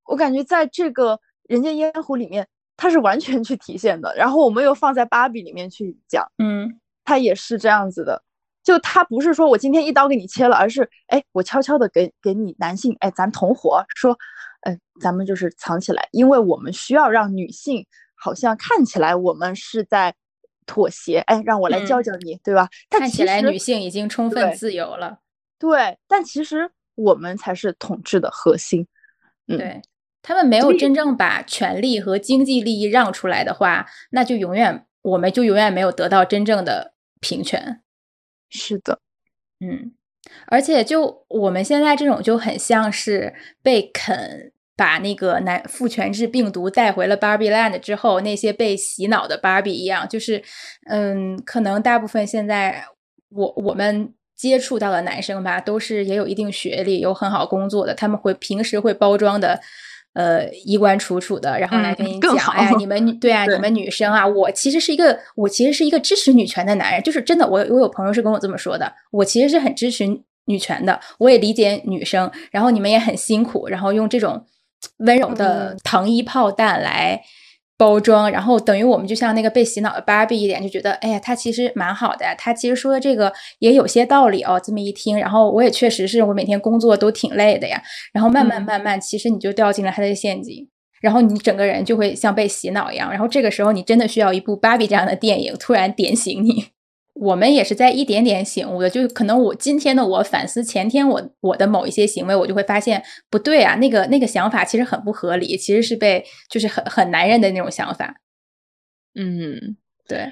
[0.05, 4.15] 我感觉在这个人间烟火里面，它是完全去体现的。
[4.15, 8.23] 然后我们又放在芭比里面去讲，嗯，它也是这样子的。
[8.69, 14.15] 就他不是说我今天一刀给你切了，而是哎，我悄悄的给给你男性哎，咱同伙说，
[14.61, 20.13] 哎，咱们就是藏起来，因为我们需要让女性好像看起来我们是在
[20.67, 22.69] 妥协，哎，让我来教教你，对吧？
[22.91, 25.17] 看起来女性已经充分自由了，
[25.57, 28.85] 对，但其实我们才是统治的核心，
[29.47, 29.81] 对
[30.21, 37.81] 他们没有真正把权力和经济利益让出来的话，那就永远我们就永远没有得到真正的平权。
[38.49, 38.99] 是的，
[39.59, 39.91] 嗯，
[40.47, 50.41] 而且就我们现在这种就很像是被肯把那个男父权制病毒带回了 Barbie Land 之后，那些被洗脑的芭比一样，就是
[50.87, 52.85] 嗯，可能大部分现在
[53.29, 59.59] 我我们接触到的男生吧，都是也有一定学历、有很好工作的，他们会平时会包装的。
[60.13, 70.05] 呃，衣冠楚楚的，然后来跟你讲，哎，你们女对啊，你们女生啊，我其实是一个，我其实是一个支持女权的男人，就是真的，我我有朋友是跟我这么说的，我其实是很支持
[70.45, 74.45] 女权的，我也理解女生，然后你们也很辛苦，然后用这种
[74.97, 77.21] 温柔的糖衣炮弹来。
[77.79, 84.59] 包装，然后等于我们就像那个被洗脑的芭比一点，就觉得，哎呀，他其实蛮好的呀，他其实说的这个也有些道理哦。
[84.61, 87.81] 这么一听，然后我也确实是我每天工作都挺累的呀。
[88.11, 90.67] 然后慢慢慢慢，其实你就掉进了他的陷阱，
[90.99, 93.09] 然后你整个人就会像被洗脑一样。
[93.09, 96.65] 然后这个时候，你真的需要一部芭比这样的电影突然点醒你。
[97.19, 108.21] 我们也是在一点点醒悟的，就可能我今天的我反思前天我我的某一些行为，我就会发现不对啊，那个那个想法其实很不合理，其实是被就是很很男人的那种想法。
[109.15, 109.75] 嗯，
[110.07, 110.31] 对。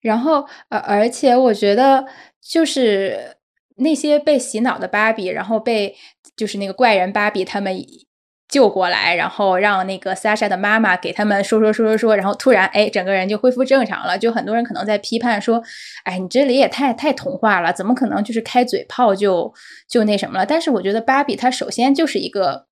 [0.00, 2.06] 然后而而且我觉得
[2.40, 3.36] 就是
[3.76, 5.96] 那些被洗脑的芭比，然后被
[6.36, 7.76] 就是那个怪人芭比他们
[8.48, 14.18] 救过来，然后让那个 Sasha 的妈妈给他们说说说说说，然后突然哎，整个人就恢复正常了。
[14.18, 15.62] 就很多人可能在批判说，
[16.04, 19.52] 哎，你这里也太太童话了，怎么可能就是开嘴炮就
[19.88, 20.46] 就那什么了？
[20.46, 22.66] 但是我觉得芭比它首先就是一个。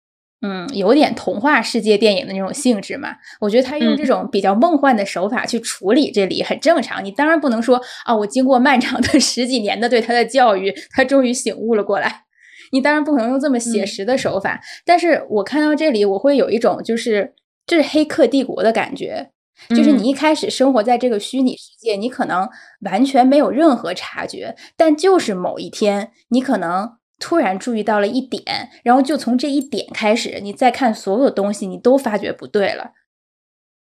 [0.42, 3.10] 嗯，有点童话世界电影的那种性质嘛。
[3.42, 7.04] 我觉得他用这种比较梦幻的手法去处理这里很正常。
[7.04, 12.22] 你当然不能说啊，我经过漫长的十几年的对他的教育，他终于醒悟了过来。
[12.70, 14.60] 你当然不可能用这么写实的手法。
[14.84, 17.34] 但是我看到这里，我会有一种就是
[17.66, 19.30] 这是黑客帝国的感觉，
[19.70, 22.48] 就是你一开始生活在这个虚拟世界，你可能
[22.80, 26.96] 完全没有任何察觉，但就是某一天，你可能。
[27.22, 32.92] 突然注意到了一点，然后就从这一点开始，你再看所有东西，你都发觉不对了，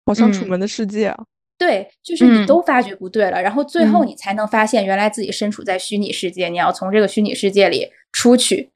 [0.07, 1.23] 好像《楚门的世界》啊。
[1.57, 8.73] 对，就是你都发觉不对了，然后最后你才能发现，原来自己身处在虚拟世界，你要从这个虚拟世界里出去。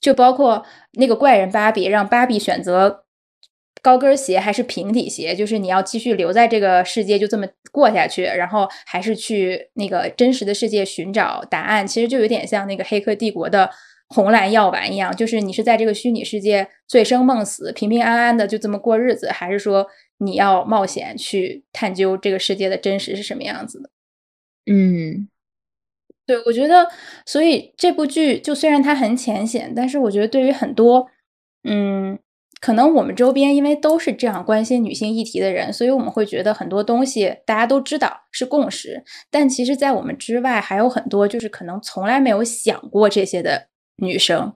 [0.00, 3.04] 就包括那个怪人芭比，让芭比选择
[3.82, 11.86] 高跟鞋还是平底鞋，就是你要继续留在这个世界，就这么过下去，然后还是去那个真实的世界寻找答案。
[11.86, 13.70] 其实就有点像那个《黑客帝国》的。
[14.10, 19.86] 红蓝药丸一样，就是你是在这个虚拟世界醉生梦死、平平安安的就这么过日子，还是说
[20.20, 23.90] 你要冒险去探究这个世界的真实是什么样子的？
[24.72, 25.28] 嗯，
[26.28, 26.86] 对，我觉得，
[27.24, 31.08] 所以这部剧就虽然它很浅显，但是我觉得对于很多，
[31.64, 32.18] 嗯，
[32.60, 43.68] 可能我们周边因为都是这样关心女性议题的人，所以我们会觉得很多东西大家都知道是共识，但其实，在我们之外还有很多就是可能从来没有想过这些的。
[44.00, 44.52] 女生，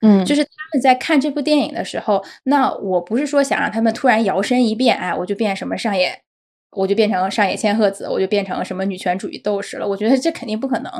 [0.00, 6.23] 嗯，就是他们在看这部电影的时候，那我不是说想让他们突然摇身一变，哎，我就变什么上野，
[6.76, 9.86] 我就变成上野千鹤子，我就变成什么女权主义斗士了。
[9.86, 10.90] 我觉得这肯定不可能。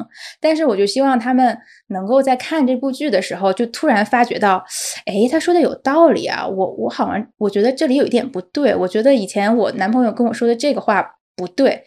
[0.40, 1.56] 但是我就希望他们
[1.88, 4.64] 能够在看这部剧的时候，就突然发觉到，
[5.06, 11.84] 哎，他说的有道理啊，我我好像我觉得这里有一点不对，我觉得以前我男朋友跟我说的这个话不对，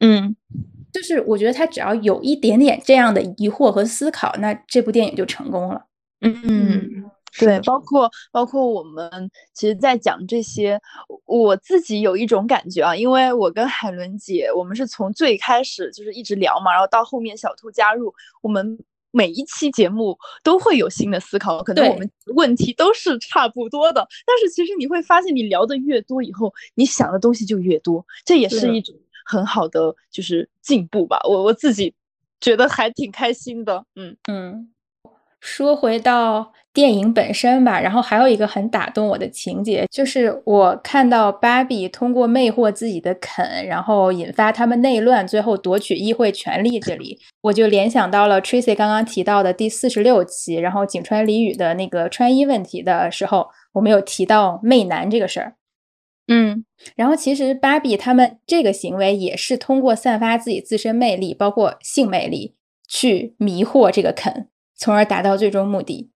[0.00, 0.36] 嗯。
[0.92, 5.86] 就是我觉得他只要有一点点这样的疑惑和思考，那这部电影就成功了。
[6.20, 10.80] 嗯，对，包括包括我们其实，在讲这些，
[11.24, 18.12] 我自己有一种感觉啊，因为我跟海伦姐，我们是从最开始就是一直聊嘛，然后到后面小兔加入，
[18.42, 18.78] 我们
[19.10, 28.94] 每一期节目都会有新的思考，可能我们问题都是差不多的，但是其实你会发现，你聊的越多以后，你想的东西就越多，这也是一种。
[29.24, 31.94] 很好的就是进步吧，我我自己
[32.40, 33.86] 觉得还挺开心的。
[33.94, 34.68] 嗯嗯，
[35.42, 55.56] 说回到电影本身吧，然后还有一个很打动我的情节，就是我看到芭比通过魅惑自己的肯，然后引发他们内乱，最后夺取议会权力，这里我就联想到了 Tracy 刚刚提到的第四十六期，然后井川里宇的那个穿衣问题的时候，我们有提到媚男这个事儿。
[56.28, 56.64] 嗯，
[56.94, 62.54] 然后其实芭比他们这个行为也是通过散发自己自身魅力，包括性魅力，
[62.88, 64.46] 去迷惑这个肯，
[64.82, 66.10] 从而达到最终目的。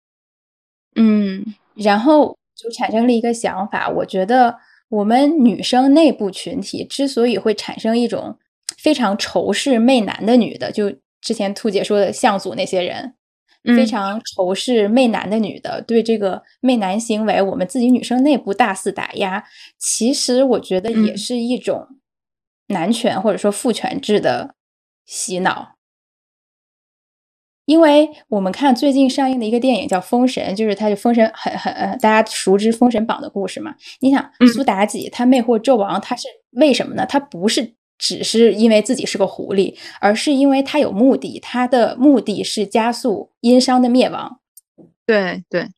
[0.96, 1.44] 嗯，
[1.74, 4.58] 然后就产生了一个想法，我觉得
[4.88, 8.36] 我们女生内部群体之所以会产生一种
[8.76, 13.14] 非常仇视媚男的女的，就之前兔姐说的向组那些人。
[13.76, 19.44] 非常仇视媚男的女的，对这个媚男行为，我们自己女生内部大肆打压。
[19.76, 21.88] 其实我觉得也是一种
[22.68, 24.54] 男权或者说父权制的
[25.04, 25.75] 洗脑。
[27.66, 33.74] 因为我们看最近上映的一个电影叫《封神》，就是它就封神很很呃，大家熟知《封神榜》的故事嘛。
[34.00, 37.04] 你想苏妲己她魅惑纣王，她是为什么呢？
[37.04, 37.74] 她不是。
[37.98, 44.38] 只是因为自己是个狐狸，而是因为她有目的，她的目的是加速殷商的灭亡。
[45.06, 45.68] 对对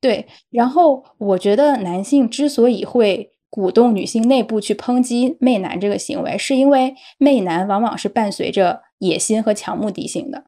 [0.00, 0.28] 对。
[0.50, 10.44] 然后我觉得男性之所以会鼓动女性内部去抨击媚男这个行为，是因为媚男往往是伴随着野心和强目的性的。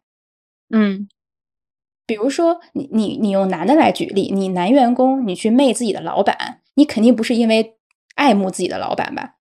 [0.70, 1.08] 嗯，
[2.06, 7.76] 比如说你你你用男的来举例，你男员工你去媚自己的老板，你肯定不是因为
[8.14, 9.34] 爱慕自己的老板吧？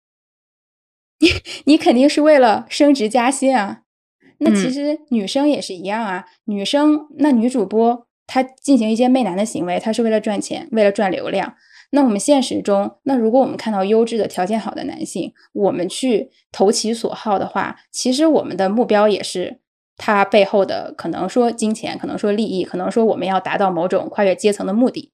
[1.18, 1.29] 你
[1.64, 3.83] 你肯定是为了升职加薪啊，
[4.39, 6.27] 那其实女生也是一样啊。
[6.47, 11.55] 女生那女主播她进行一些媚男的行为，她是为了赚钱，为了赚流量。
[11.91, 19.61] 那我们现实中，那如果我们看到优质的条件好的男性，我们去投其所好的话，其实我们的目标也是
[19.97, 25.12] 他背后的可能说金钱，可能说利益，可能说我们要达到某种跨越阶层的目的。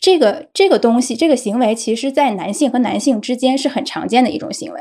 [0.00, 4.80] 这个这个东西，这个行为，其实，在男性和男性之间是很常见的一种行为。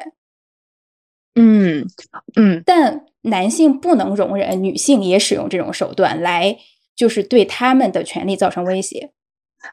[1.35, 1.87] 嗯
[2.35, 6.57] 嗯，但男性不能容忍女性也使用这种手段来，
[6.95, 9.11] 就是对他们的权利造成威胁。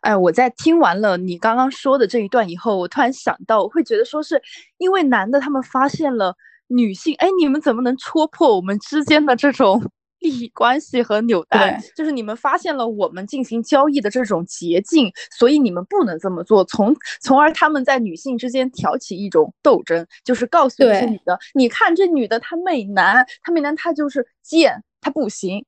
[0.02, 4.42] 哎，我在听完了你刚刚说的这一段以后，我突然想到，我会觉得说是
[4.78, 6.34] 因为男的他们发现了
[6.70, 9.82] 女性，哎，你们怎么能戳破我们之间的这种
[10.20, 11.80] 利益关系和纽带？
[11.96, 25.64] 就是你们发现了我们进行交易的这种捷径，所以你们不能这么做，从从而他们在女性之间挑起一种斗争，就是告诉这些女的，你看这女的她媚男，她媚男她就是贱，她不行。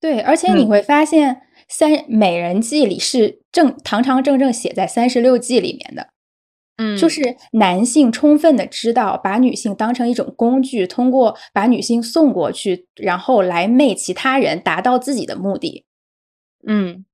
[0.00, 1.34] 对，而且你会发现，
[1.68, 6.08] 《三美人计》里是正堂堂正正写在三十六计里面的，
[6.82, 15.84] 嗯，就是男性充分的知道把女性当成一种工具，通过把女性送过去，然后来媚其他人，达到自己的目的。
[16.66, 17.04] 嗯，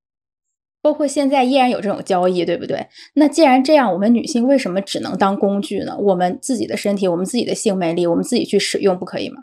[0.81, 2.87] 包括现在依然有这种交易，对不对？
[3.15, 5.97] 那既然这样，我们女性为什么只能当工具呢？
[5.99, 9.43] 我们自己的身体，我们自己的性魅力，我们自己去使用，不可以吗？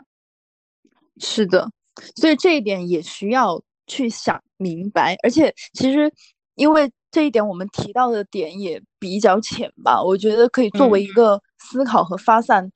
[1.20, 1.70] 是的。
[2.16, 6.10] 所以这一点也需要去想明白，而且其实
[6.56, 12.68] 因为这一点我们提到的点也比较浅吧，我觉得可以作为一个思考和发散。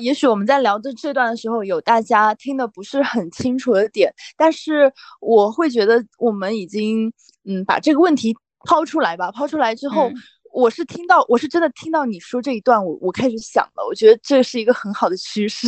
[0.00, 7.12] 也许我们在聊的这段的时候，有大家听的不是很清楚的点，但是我会觉得我们已经
[7.44, 8.34] 嗯把这个问题
[8.66, 10.10] 抛出来吧，抛出来之后。
[10.52, 15.66] 我是听到，我是真的听到你说这一段，我我开始想了，我觉得这是一个很好的趋势。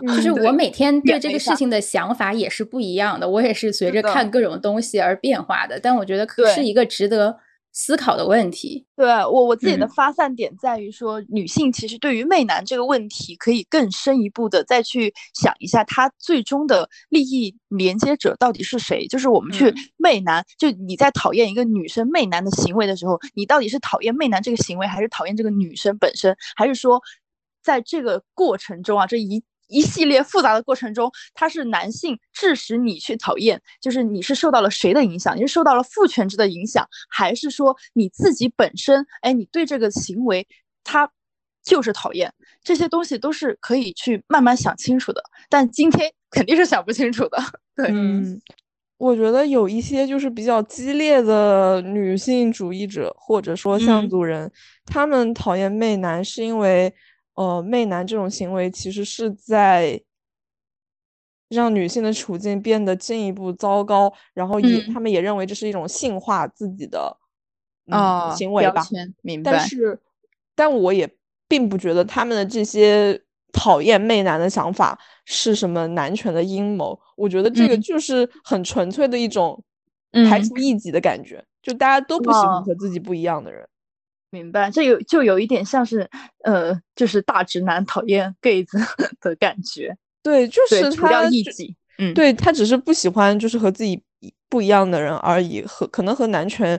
[0.00, 5.80] 就是 我每天对这个事情的想法也是不一样的，我也是随着看各种东西而变化的。
[5.80, 6.24] 但我觉得
[6.54, 7.36] 是一个值得。
[7.80, 19.06] 思考的问题，对我我自己的发散点在于说，女性其实对于媚男这个问题，可以更深一步的再去想一下，她最终的利益连接者到底是谁？
[19.06, 26.36] 就是我们去媚男，就你在讨厌一个女生媚男的行为的时候，你到底是讨厌媚男这个行为，还是讨厌这个女生本身？
[26.56, 27.00] 还是说，
[27.62, 29.40] 在这个过程中啊，这一。
[29.68, 35.36] 一系列复杂的过程中，他是男性致使你去讨厌，就是你是受到了谁的影响？
[35.36, 39.06] 你是受到了父权制的影响，还是说你自己本身？
[39.20, 40.46] 哎，你对这个行为，
[40.82, 41.10] 他
[41.62, 42.32] 就是讨厌。
[42.64, 47.38] 这些东西都是可以去慢慢想清楚的，但今天 肯定是想不清楚的。
[47.76, 48.40] 对，嗯，
[48.96, 54.50] 我觉得有一些就是比较激烈的女性主义者，或者说像族人，
[54.86, 56.92] 他们讨厌媚男是因为。
[57.38, 60.02] 呃，媚男这种行为其实是在
[61.48, 67.16] 让女性的处境变得进一步糟糕，然后也他们也认为这是一种性化自己的
[67.90, 68.82] 啊行为吧。
[69.22, 69.52] 明白。
[69.52, 70.00] 但是，
[70.56, 71.08] 但我也
[71.46, 73.22] 并不觉得他们的这些
[73.52, 76.98] 讨厌媚男的想法是什么男权的阴谋。
[77.16, 79.62] 我觉得这个就是很纯粹的一种
[80.28, 83.68] 排除异己的感觉，就大家都不喜欢和自己不一样的人。
[84.30, 86.08] 明白，这有就有一点像是，
[86.44, 88.78] 呃，就是大直男讨厌 gay 子
[89.20, 89.96] 的感觉。
[90.22, 91.74] 对，就是除掉异己。
[91.98, 94.00] 嗯，对他只是不喜欢就是和自己
[94.48, 96.78] 不一样的人而已，和可能和男权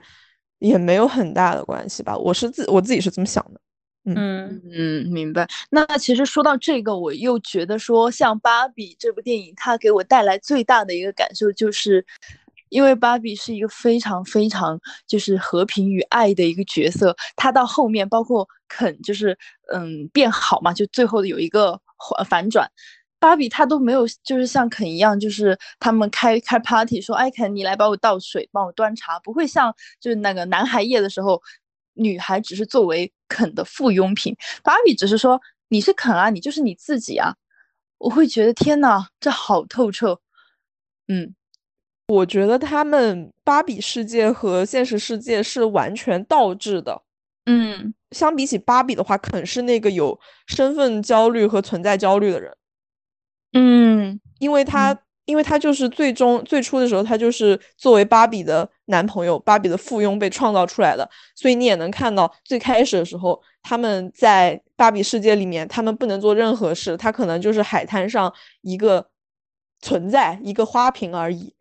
[0.59, 2.15] 也没有很大的关系吧。
[2.17, 3.59] 我是自我自己是这么想的。
[4.05, 5.47] 嗯嗯，明白。
[5.69, 12.05] 那其实说到这个，我又觉得说，像《芭比》这部电影，它给我带来最大的一个感受就是。
[12.69, 19.37] 因为芭比是一个非常非常就是和平与爱的一个角色，她到后面包括肯就是
[19.73, 21.79] 嗯变好嘛，就最后有一个
[22.27, 22.69] 反转，
[23.19, 31.41] 芭比她都没有就是像肯一样，就是他们开开 party 说，哎肯你来帮我倒水，帮我端茶，不会像就是那个男孩夜的时候，
[31.93, 35.39] 女孩只是作为肯的附庸品，芭比只是说
[35.69, 37.35] 你是肯啊，你就是你自己啊，
[37.97, 40.19] 我会觉得天呐，这好透彻，
[41.09, 41.35] 嗯。
[42.09, 47.03] 我觉得他们芭比世界和现实世界是完全倒置的。
[47.45, 52.51] 嗯，相比起芭比的话，肯是那个有身份焦虑和存在焦虑的人。
[53.53, 61.07] 嗯，因为他，因为他就是最终最初的时候，他就是作为芭比的男朋友，芭比的附庸被创造出来的。
[61.35, 69.09] 所以你也能看到，最开始的时候，他们在芭比世界里面，他们不能做任何事，他可能就是海滩上一个
[69.79, 71.53] 存在，一个花瓶而已。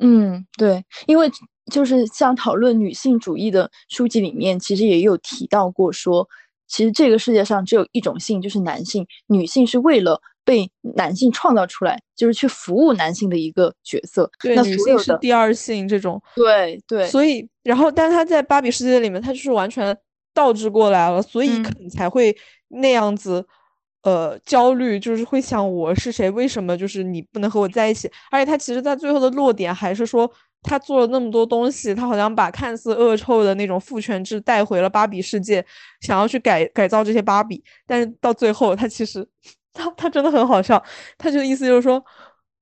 [0.00, 1.30] 嗯，对，因为
[1.70, 6.26] 就是像讨论女性主义的书籍里面，其实也有提到过，说
[6.66, 14.30] 其实这个世界上只有一种性，就是男性，女性是为了被男性创造出来，就是去服务男性的一个角色。
[14.42, 16.20] 对，女性是第二性这种。
[16.34, 17.06] 对对。
[17.06, 19.96] 所以，然后，但是他在芭比世界里面，他就是完全
[20.32, 22.36] 倒置过来了，所以可能才会
[22.68, 23.46] 那样子。
[24.02, 28.10] 呃，焦虑就是会想我是谁，为什么就是你不能和我在一起？
[28.30, 30.30] 而且他其实，在最后的落点还是说，
[30.62, 35.64] 他做了那么多东西，他好像把看似恶臭的那种父权制带回了芭比世界，
[36.00, 37.62] 想要去改改造这些芭比。
[37.86, 39.26] 但是到最后，他其实
[39.74, 40.82] 他他真的很好笑，
[41.18, 42.02] 他就意思就是说，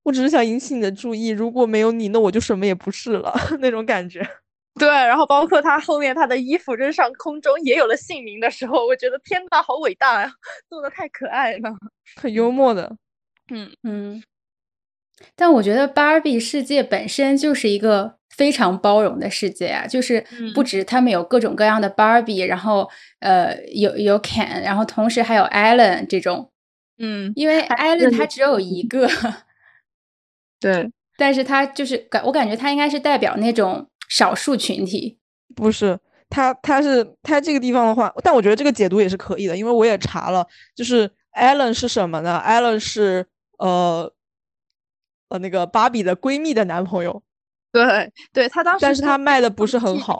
[0.02, 4.20] 我只是想引起你的注意，如果没有你，那我就什么也不是了 那种感觉。
[4.78, 10.30] 对，然后包括他后面他的衣服扔上空中也有了姓名的时候，我觉得天呐，好伟大呀，
[10.70, 11.70] 做的太可爱了，
[12.16, 12.96] 很幽默的。
[13.50, 13.70] 嗯。
[13.82, 14.22] 嗯，
[15.36, 20.24] 但我觉得芭比世界本身就是一个非常包容的世界啊，就是
[20.54, 22.88] 不止他们有各种各样的芭比，然后
[23.20, 26.50] 呃有有 Ken，然后同时还有 Allen 这种，
[26.98, 28.60] 嗯，因为 Allen 他只有。
[28.60, 29.08] 一个，
[30.60, 35.18] 对，但是他就是感我感觉他应该是代表那种少数群体，
[35.54, 35.98] 不是
[36.28, 43.26] 他他是他这个地方的话，但我觉得这个解读也是可以的，因为我也查了，就是 Allen 是什么呢？Allen 是。
[43.58, 44.08] 呃，
[45.30, 47.20] 呃，那个芭比的闺蜜的男朋友，
[47.72, 50.18] 对，对他当时，但是他卖的不是很好，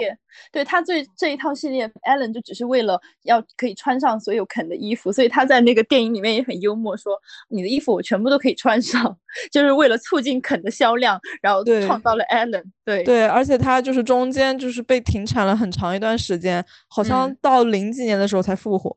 [0.52, 7.18] 对他最这一套系列，Allen 就只是为了要可以穿上所有肯的衣服，所以他在那个电影里面也很幽默，说
[7.48, 9.16] 你的衣服我全部都可以穿上，
[9.50, 13.02] 就是为了促进肯的销量，然后创造了 Allen，对。
[13.04, 18.94] 对，而且他就是中间就是被停产了很长一段时间，好像到零几年的时候才复活，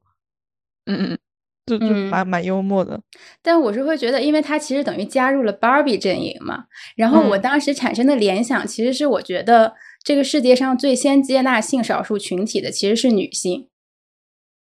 [0.85, 1.17] 嗯嗯。
[1.65, 2.99] 就就蛮蛮幽默的，
[3.41, 6.65] 但我是会觉得，因为他其实等于加入了芭比阵营嘛。
[6.95, 13.67] 然后我当时产生的联想，其实是我觉得这个世界上最先接纳性少数群体的其实是女性。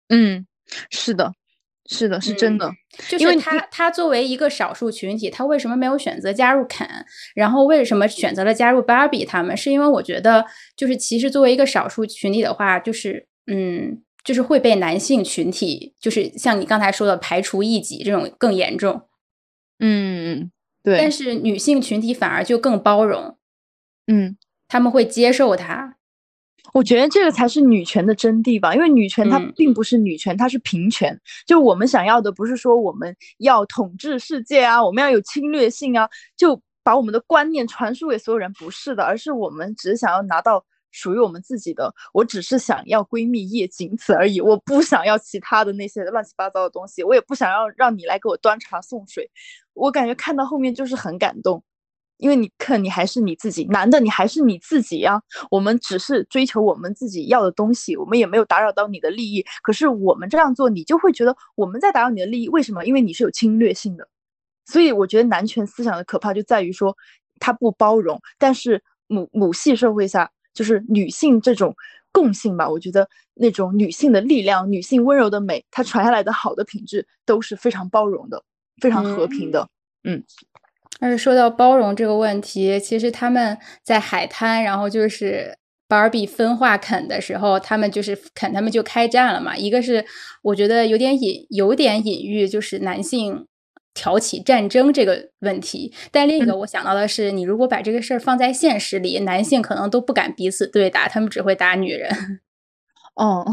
[0.09, 0.45] 嗯，
[0.91, 1.33] 是的，
[1.89, 2.73] 是的，是真的。
[3.09, 6.87] 就是他，他作为一个少数群体，他为什么没有选择加入肯？
[7.37, 9.25] 然后为什么选择了加入芭比？
[9.25, 10.45] 他们是因为我觉得，
[10.77, 14.03] 就是其实作为一个少数群体的话，就是嗯。
[14.23, 19.09] 就是会被男性群体，就是像你刚才说的排除异己这种更严重，
[19.79, 20.51] 嗯，
[20.83, 20.99] 对。
[20.99, 23.39] 但是女性群体反而就更包容，
[24.07, 24.37] 嗯，
[24.69, 25.97] 他们会接受他。
[26.75, 31.19] 我觉得这个才是女权的真谛吧，因为女权它并不是女权，它是平权。
[31.47, 40.65] 就我们想要的不是说我们要统治世界啊，我们要有侵略性啊，就把我们的观念传输给所有人，不是的，而是我们只想要拿到。
[40.91, 44.41] 属于我们自己的，我只是想要闺蜜夜，仅此而已。
[44.41, 49.31] 我不想要其他的那些乱七八糟的东西，我也不想要让你来给我端茶送水。
[49.73, 51.63] 我感觉看到后面就是很感动，
[52.17, 55.23] 因为你看，你还是你自己，男的你还是你自己呀。
[55.51, 59.45] 我们只是追求我们自己要的东西，我们也没有打扰到你的利益。
[59.63, 62.49] 可是我们这样做，你就会觉得我们在打扰你的利益。
[62.49, 62.85] 为什么？
[62.85, 64.07] 因为你是有侵略性的。
[64.67, 66.97] 所以我觉得男权思想的可怕就在于说，
[67.39, 70.31] 他不包容，但是母母系社会下。
[70.53, 71.75] 就是女性这种
[72.13, 78.43] 共性吧，我觉得那种女性的力量、女性温柔的美，它传下来的好的品质都是非常包容的、
[78.81, 79.69] 非常和平的。
[80.05, 80.23] 嗯，
[80.99, 89.57] 但是说到包容这个问题，其实他们在海滩，然后就是芭比分化肯的时候，他们就是肯，他们就开战了嘛。
[89.57, 90.05] 一个是
[90.43, 93.47] 我觉得有点隐，有点隐喻，就是男性。
[93.95, 102.11] 挑起战争这个问题，但另一个我想到的是，你如果把这个事儿放在现实里，男性可能都不敢彼此对打，他们只会打女人。
[103.17, 103.45] 哦，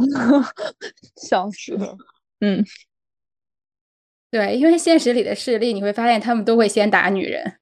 [1.28, 1.98] 笑死了。
[2.40, 2.64] 嗯，
[4.32, 7.58] 对，因为现实里的事例，你会发现他们都会先打女人，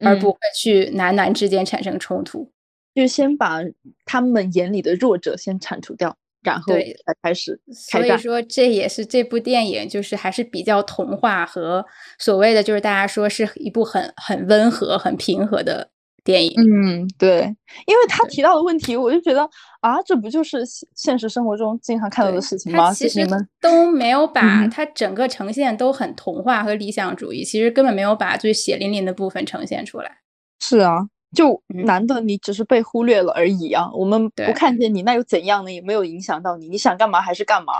[0.00, 2.50] 而不会去男男之间产生冲突，
[2.94, 3.60] 就先把
[4.04, 6.16] 他们眼里的弱者先铲除掉。
[6.42, 11.84] 然后才开始，所以说这也是这部电影就是还是比较童话和
[12.18, 15.90] 所谓的就是大家说是一部很很温和、很平和的
[16.24, 16.52] 电影。
[16.56, 17.42] 嗯，对，
[17.86, 19.42] 因为他提到的问题，我就觉得
[19.80, 20.62] 啊，这不就是
[20.94, 22.92] 现实生活中经常看到的事情吗？
[22.92, 23.26] 其实
[23.60, 30.18] 都没有把它整个呈现都很童话和理想主义，其实根本没有把最血淋淋的部分呈现出来。
[30.58, 31.08] 是啊。
[31.34, 33.90] 就男的，你只是被忽略了而已啊！
[33.92, 35.72] 我们不看见你，那又怎样呢？
[35.72, 37.74] 也没有影响到你，你想干嘛还是干嘛。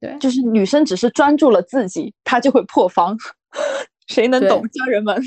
[0.00, 3.16] 对，就是女生只是专注了自己，她就会破防。
[4.08, 5.22] 谁能懂家人们？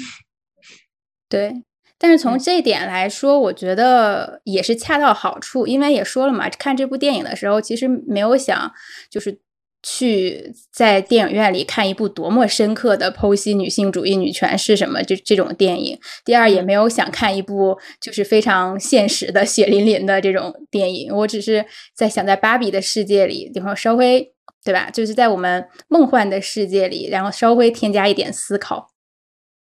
[1.30, 1.64] 对，
[1.98, 8.72] 但是从这一点来说，我觉得也是恰到好处，因为也说了嘛，看这部电影的时候，其实没有想
[9.10, 9.40] 就是。
[9.86, 16.00] 去在电影院里看一部多么深刻的剖析女性主义、女权是什么这这种电影。
[16.24, 21.14] 第二，也没有想看一部就是非常现实的血淋淋的这种电影。
[21.14, 24.32] 我只是在想，在芭比的世界里，然后稍微
[24.64, 24.90] 对吧？
[24.90, 28.88] 就是在我们梦幻的世界里，然后稍微添加一点思考。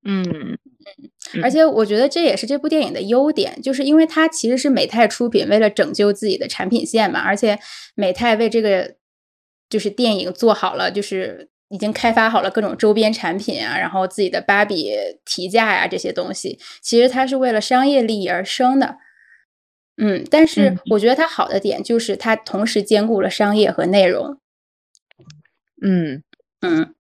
[0.05, 0.23] 嗯
[1.33, 7.59] 嗯，而且我觉得这也是这部电影的优点，就是因为它其实是美泰出品，为了拯救自己的产品线嘛，而且
[7.95, 8.97] 美泰为这个。
[9.69, 14.93] 就是电影做好了，就是已经开发好了各种周边产品啊，然后自己的芭比
[15.25, 18.99] 提价呀这些东西，其实它是为了商业利益而生的。
[19.97, 24.39] 嗯，但是我觉得它好的点就是它同时兼顾了商业和内容。
[25.81, 26.23] 嗯
[26.61, 26.95] 嗯，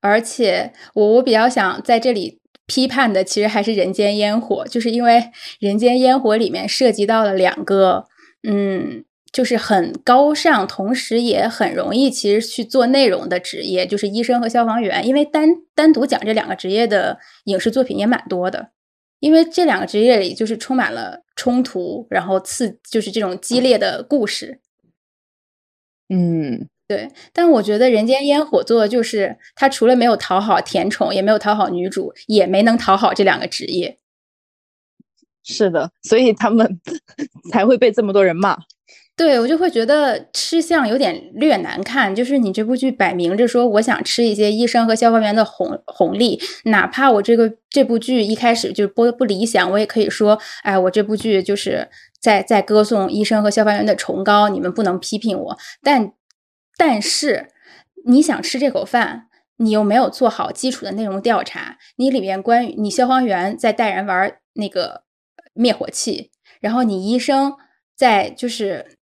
[0.00, 5.14] 而且我我比较想在这里批判的其实还是《人间烟火》，就是因为
[5.60, 8.06] 《人间烟火》里面涉及到了两个，
[8.46, 15.06] 嗯，就是很高尚，同时也很容易其实去做内容的职业，就是医生和消防员。
[15.06, 18.70] 因为单单独讲这两个职业的影视作品也蛮多的，
[19.20, 24.60] 因为这两个职业里就是充满了冲突，然后刺就是这种激烈的故事。
[26.08, 26.68] 嗯。
[26.88, 34.00] 对，但我觉得《人间烟火》做的就是，他除了没有讨好甜宠，也没有讨好女主，也没能讨好这两个职业。
[35.44, 36.80] 是的，所以他们
[37.52, 38.58] 才会被这么多人骂。
[39.20, 56.12] 对我就会觉得吃相有点略难看，就是你这部剧摆明着说，我想吃一些医生和消防员的红红利，哪怕我这个这部剧一开始就播的不理想，我也可以说，哎，我这部剧就是在在歌颂医生和消防员的崇高，你们不能批评我，但。
[56.78, 57.48] 但是
[58.06, 59.26] 你想吃这口饭，
[59.58, 61.76] 你又没有做好基础的内容调查。
[61.96, 65.02] 你里面关于你消防员在带人玩那个
[65.52, 67.52] 灭火器，然后你医生
[67.94, 68.96] 在就是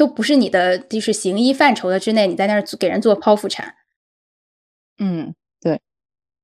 [0.00, 3.74] 都不是你的就是行医范畴的之内，你在那儿给人做剖腹产。
[4.98, 5.78] 嗯，对，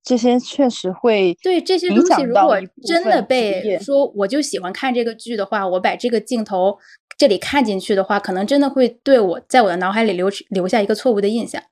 [0.02, 6.78] 这些确实会对这些东西，如果真的被说我就喜欢看这个剧的话，我把这个镜头。
[7.18, 11.62] 这里看进去的话，可能真的会对我在我的脑海里留留下一个错误的印象。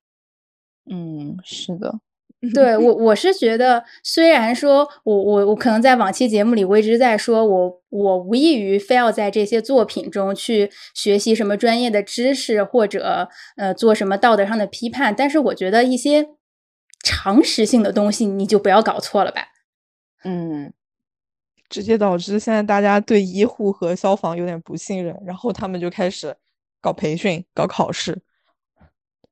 [0.91, 2.01] 嗯，是的，
[2.53, 16.29] 对我 我是觉得，虽然说我我我可能在往期节目里我一直在说我我无异于非要在这些作品中去学习什么专业的知识或者呃做什么道德上的批判，但是我觉得一些
[17.03, 19.49] 常识性的东西你就不要搞错了吧。
[20.25, 20.73] 嗯。
[21.71, 26.37] 直接导致现在大家对医护和消防有点不信任，然后他们就开始
[26.81, 28.17] 搞培训、搞考试。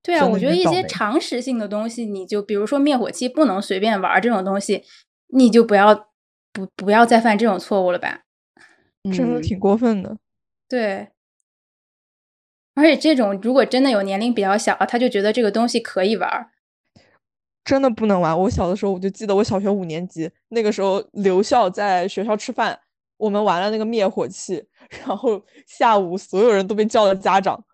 [0.02, 4.82] 对啊，我觉得一些常识性的东西，你就比如说灭火器不能随便玩这种东西，
[5.28, 6.08] 你就不要
[6.52, 8.22] 不不要再犯这种错误了吧？
[9.14, 10.18] 真的挺过分的。
[10.68, 11.08] 对，
[12.74, 16.50] 而且这种如果真的有年龄比较小，他就觉得这个东西可以玩。
[17.64, 18.36] 真的不能玩。
[18.36, 22.80] 我小的时候，我就记得我小学五年级那个时候，留校在学校吃饭，
[23.18, 24.64] 我们玩了那个灭火器，
[25.06, 27.64] 然后下午所有人都被叫了家长。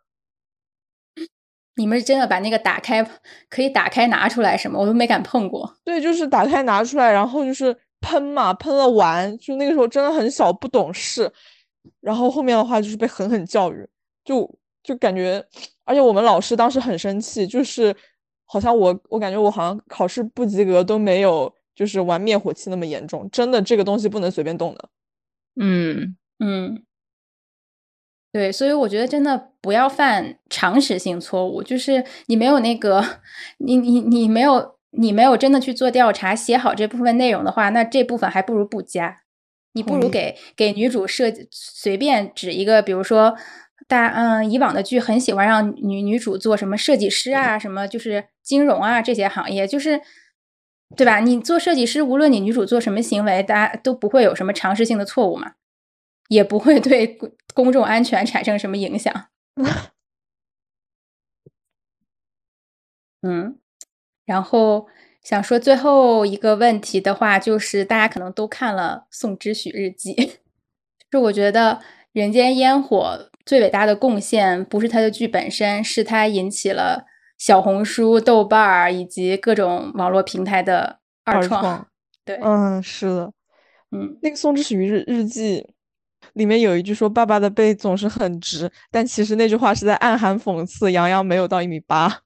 [1.79, 3.03] 你们真的把那个打开，
[3.49, 4.79] 可以打开拿出来什么？
[4.79, 5.75] 我都没敢碰过。
[5.83, 9.39] 对，就是打开拿出来，然后就是喷嘛，喷了完。
[9.39, 11.33] 就那个时候真的很小，不懂事。
[12.01, 13.89] 然后后面的话就是被狠狠教育，
[14.25, 15.43] 就就感觉，
[15.85, 17.97] 而且我们老师当时很生气，就是。
[18.51, 23.29] 好像我我感觉我好像考试不及格都没有，就是玩灭火器那么严重。
[23.31, 24.89] 真的，这个东西不能随便动的。
[25.61, 26.83] 嗯嗯，
[28.33, 31.63] 对，所以我觉得真的不要犯常识性错误。
[31.63, 33.05] 就是你没有那个，
[33.59, 39.23] 你你你没有你没有真的去做调查，写好这部分内容的话，那这部分还不如不加。
[39.73, 43.37] 你不如给给女主设计随便指一个，比如说。
[43.87, 49.99] 大嗯，以往的剧很喜欢让女女主做什么设计师啊，什么就是金融啊这些行业，就是
[50.95, 51.21] 对吧？
[51.21, 55.53] 你做设计师，无论你女主做什么行为，大家都不会有什么常识性的错误嘛，
[56.29, 57.19] 也不会对
[57.59, 59.13] 公众安全产生什么影响。
[63.23, 63.59] 嗯，
[64.25, 64.87] 然后
[65.25, 70.15] 想说最后一个问题的话，就是大家可能都看了《宋之许日记》，
[71.11, 71.73] 就我觉得
[72.13, 73.19] 《人间烟火》。
[73.45, 77.07] 最伟大的贡献不是它的剧本身，是它引起了
[77.39, 81.89] 小红书、豆瓣儿以及各种网络平台的二创。
[82.25, 83.33] 对，嗯，是的，
[83.91, 85.63] 嗯，那个《宋之许日日记》
[86.39, 92.23] 里面有一句说：“爸爸的背总是很直。”但其实那句话是在暗含讽刺杨洋没有到一米八，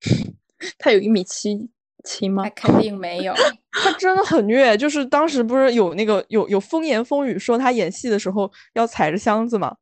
[0.78, 1.68] 他有一米七
[2.04, 2.48] 七吗？
[2.50, 3.34] 肯定没有，
[3.72, 4.76] 他真的很虐。
[4.76, 9.74] 就是当时不是有那个有有风言风语说他演戏的时候要踩着箱子嘛？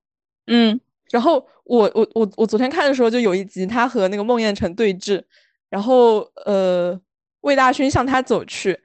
[0.47, 0.81] 嗯，
[1.11, 5.23] 然后我我我我昨天看的时候就有一集他和那个孟宴臣对峙，
[5.69, 6.99] 然后呃
[7.43, 8.79] 魏大勋向他走去，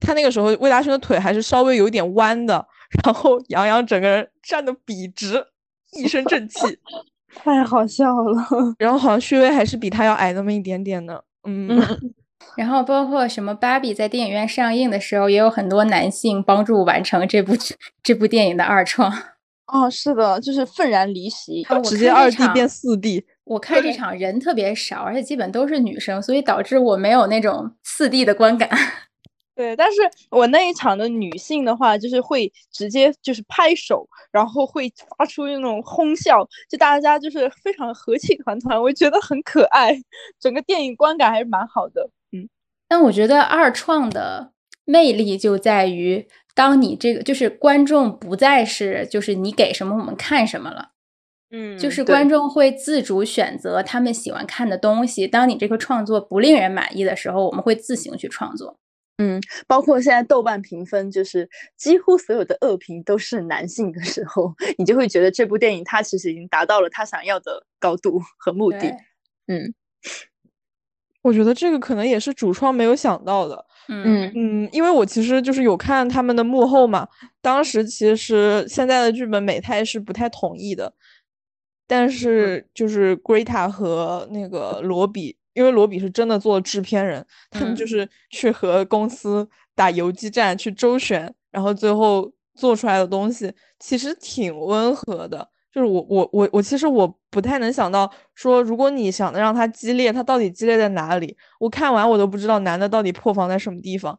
[0.00, 2.66] 他那个时候魏大勋的腿还是稍微有点弯的，
[3.04, 5.46] 然后杨洋整个人站得笔直，
[5.92, 6.78] 一身正气，
[7.34, 8.46] 太好笑了。
[8.78, 11.80] 然后好像薛薇还是比他要矮那么一点点的，嗯。
[12.58, 17.54] 然后包括什么芭比在电影院上映的时候，也有很多男性帮助完成这部
[18.02, 19.10] 这部电影的二创。
[19.66, 23.24] 哦，是的，就是愤然离席，直接二 D 变四 D。
[23.44, 28.68] 我看这场人特别少，而且基本都是女生，所以导致我没有那种四 D 的观感。
[29.54, 30.00] 对，但是
[30.30, 39.96] 我那一场的女性的话，就是会直接就是拍手，然后会发出那种哄笑，就大家就是非常和气团团，我觉得很可爱。
[40.40, 42.10] 整个电影观感还是蛮好的。
[42.32, 42.48] 嗯，
[42.88, 44.50] 但我觉得二创的
[44.84, 46.26] 魅力就在于，
[46.56, 50.90] 当你这个就是观众不再是就是你给什么我们看什么了，
[51.52, 55.28] 嗯，就是观众会自主选择他们喜欢看的东西。
[55.28, 58.76] 当你这个创作不令人满意的时候，我们会自行去创作。
[59.66, 68.94] 包括现在豆瓣评分，就是几乎所有的恶评都是男性的时候，你就会觉得这部电影它其实已经达到了他想要的高度和目的。
[69.46, 69.72] 嗯
[71.22, 73.64] 我觉得这个可能也是主创没有想到的。
[73.88, 77.08] 嗯嗯嗯，因为我其实就是有看他们的幕后嘛，
[77.40, 80.92] 当时其实现在的剧本美泰是不太同意的，
[81.86, 95.48] 但是就是 Greta 和那个罗比，因为罗比是真的做制片人，他们就嗯是去和公司打游击战，去周旋，然后最后做出来的东西其实挺温和的。
[95.72, 101.36] 就是我我我我其实我不太能想到说，如果你想的让它激烈，它到底激烈在哪里？
[101.58, 104.16] 我看完我都不知道男的到底破防在什么地方。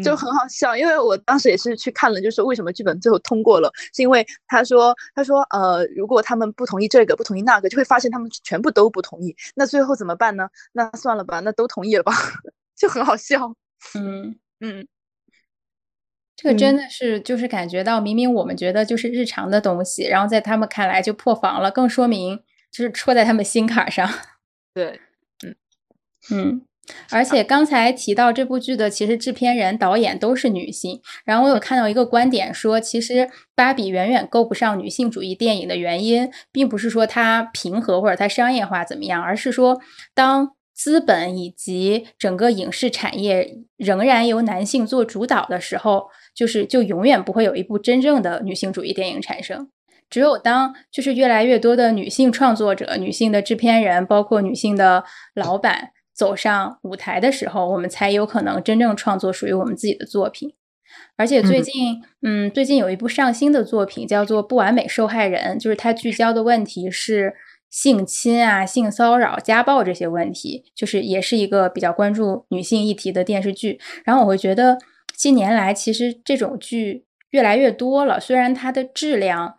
[0.00, 0.16] 就嗯。
[0.16, 10.48] 很好笑，因为我当时也是去看了，就是为什么剧本最后通过了，是因为他说他说呃，如果他们不同意这个，不同意那个，就会发现他们全部都不同意，那最后怎么办呢？
[10.72, 12.12] 那算了吧，那都同意了吧，
[12.76, 13.54] 就很好笑。
[13.94, 14.86] 嗯，嗯。
[16.38, 16.76] 这个真嗯。
[16.76, 24.08] 的是就是感觉到，明明我们觉得就是日常的东西，然后在他们看来就破防了，更说明就是戳在他们心坎儿上。
[24.74, 25.00] 对，
[25.44, 25.56] 嗯。
[26.30, 26.62] 嗯，
[27.10, 31.00] 而且刚才提到这部剧的，其实制片人、导演都是女性。
[31.24, 39.80] 然后我有看到一个观点说，其实芭比远远够不上女性主义电影的原因，并不是说它平和或者它商业化怎么样，而是说
[40.12, 49.68] 当资本以及整个影视产业仍然由男性做主导的时候，就是就永远不会有一部真正的女性主义电影产生。
[50.10, 55.04] 只有当就是越来越多的女性创作者、女性的制片人，包括女性的
[55.34, 60.52] 老板走上舞台的时候，我们才有可能真正创作属于我们自己的作品。
[61.16, 67.34] 而且最嗯近，嗯最近有一部上新的作品叫做《不完美受害人》，就是它聚焦的问题是
[67.70, 73.80] 性侵啊、性骚扰、家暴这些问题，就是也是一个比较关注女性议题的电视剧。
[74.04, 74.76] 然后我会觉得，
[75.16, 79.54] 近年来其实这种剧越来越多了，虽然它的质量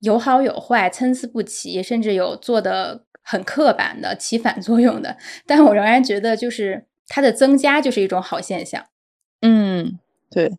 [0.00, 5.16] 有好有坏，参差不齐，甚至有做的很刻板的、起反作用的，
[5.46, 8.86] 但我仍然觉得，就是它的增加就是一种好现象。
[9.40, 9.98] 嗯，
[10.30, 10.56] 对。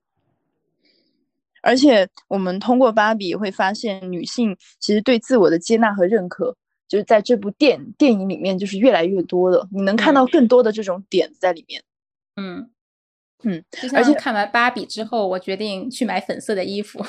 [1.63, 6.55] 而且我们通过芭比会发现，女性其实对自我的接纳和认可，
[6.87, 11.83] 就是在这部电电影里面就是越来越多的，你能看到更多的这种点在里面。
[12.35, 12.71] 嗯
[13.43, 17.05] 嗯，而且看完芭比之后，我决定去买粉色的衣服。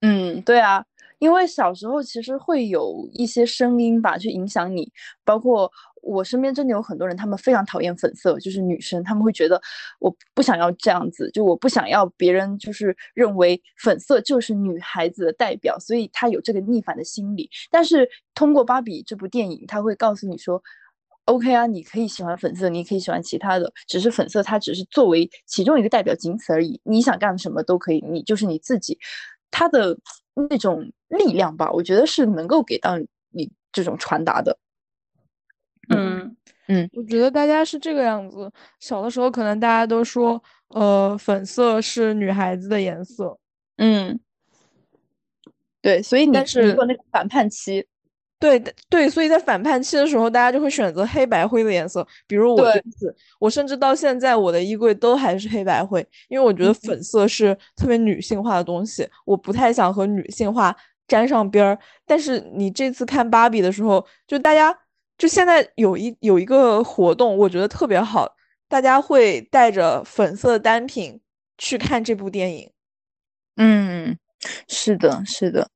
[0.00, 0.84] 嗯，对啊，
[1.24, 4.92] 因为小时候其实会有一些声音吧，去影响你，
[5.24, 5.72] 包括
[6.02, 9.58] 我身边真的有很多人，他们非常讨厌粉色，就是女生，他们会觉得
[10.00, 17.48] 我不想要这样子，就我不想要别人就是认为粉色就是女孩子的代表，所以他有这个逆反的心理。
[17.70, 20.62] 但是通过芭比这部电影，他会告诉你说。
[21.26, 26.78] OK 啊，你可以喜欢粉色，你可以喜欢其他的，只是粉色它只是作为其中一个代表，仅此而已。
[26.84, 28.98] 你想干什么都可以，你就是你自己。
[29.50, 29.96] 它的
[30.34, 32.98] 那种力量吧，我觉得是能够给到
[33.30, 34.58] 你这种传达的。
[35.88, 36.34] 嗯
[36.68, 43.38] 嗯我觉得大家是这个样子，小的时候可能大家都说，呃，粉色是女孩子的颜色，
[43.76, 44.18] 嗯，
[45.82, 47.86] 对，所以你你但是那个反叛期，
[48.44, 52.06] 对的对，所以在反叛期的时候，大家就会选择黑白灰的颜色。
[52.26, 60.76] 比如我对这次，我甚至到现在我的衣柜都还是黑白灰，因为我觉得嗯粉色是特别女性化的东西，我不太想和女性化
[61.08, 61.78] 沾上边儿。
[62.04, 64.78] 但是你这次看芭比的时候，就大家
[65.16, 68.30] 就现在有一有一个活动，我觉得特别好，
[68.68, 71.18] 大家会带着粉色的单品
[71.56, 72.70] 去看这部电影。
[73.56, 74.18] 嗯，
[74.68, 75.66] 是的，是的，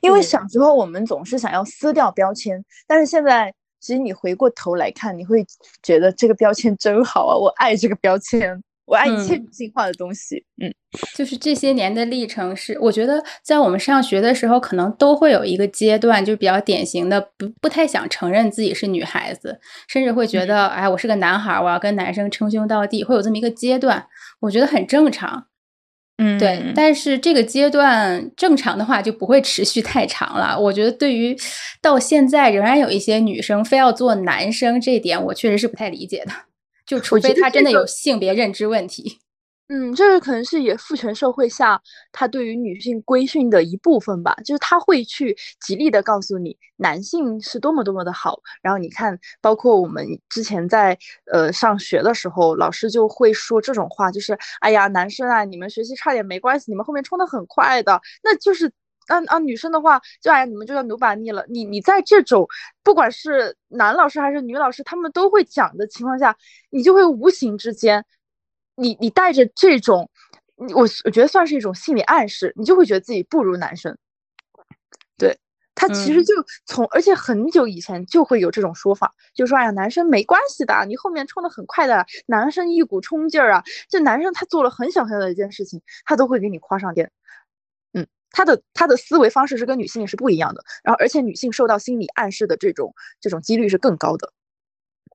[0.00, 5.44] 因为小时候我们总是想要撕掉标签，但是现在其实你回过头来看，你会
[5.82, 10.44] 觉得这个标签真好啊，我爱这个标签，我爱一切嗯女性化的东西。
[10.60, 10.72] 嗯
[11.14, 24.06] 就是这些年的历程是，我觉得在我们上学的时候，可能都会有一个阶段，就比较典型的不不太想承认自己是女孩子，甚至会觉得，哎，我是个男孩儿，我要跟男生称兄道弟，会有这么一个阶段，
[24.40, 25.47] 我觉得很正常。
[26.18, 30.58] 嗯，对，但是这个阶段正常的话就不会持续太长了。
[30.58, 31.36] 我觉得对于
[31.80, 36.32] 到现在仍然有一些女生非要做男生这一点，我确实是不太理解的。
[36.84, 39.18] 就除非她真的有性别认知问题。
[39.70, 41.78] 嗯，这个可能是也父权社会下
[42.10, 48.40] 他对于女性规训的一部分吧，就是他会去极力的告诉你男性是多么多么的好。
[48.62, 50.96] 然后你看，包括我们之前在
[51.30, 58.00] 呃上学的时候，老师就会说这种话，就是哎呀，男生啊，你们学习差点没关系，你们后面冲的很快的。
[58.22, 58.72] 那就是
[59.08, 61.44] 按按女生的话，就哎，你们就叫努把逆了。
[61.46, 62.48] 你你在这种
[62.82, 66.34] 不管是男老师还是女老师，他们都会讲的情况下，
[66.70, 68.02] 你就会无形之间。
[68.78, 70.08] 你你带着这种，
[70.56, 73.98] 我我觉得算是一种心理暗示，你就会觉得自己不如男生。
[75.18, 75.36] 对
[75.74, 76.32] 他其实就
[76.64, 87.10] 从，而且很久以前就会有这种说法，就说哎呀，男生没关系的，你后面冲的很快的，男生一股冲劲儿啊，这男生他做了很小很小的一件事情，他都会给你夸上天。
[87.92, 94.32] 嗯，他的他的思维方式是跟女性是不一样的，然后而且女性受到心理暗示的这种这种几率是更高的。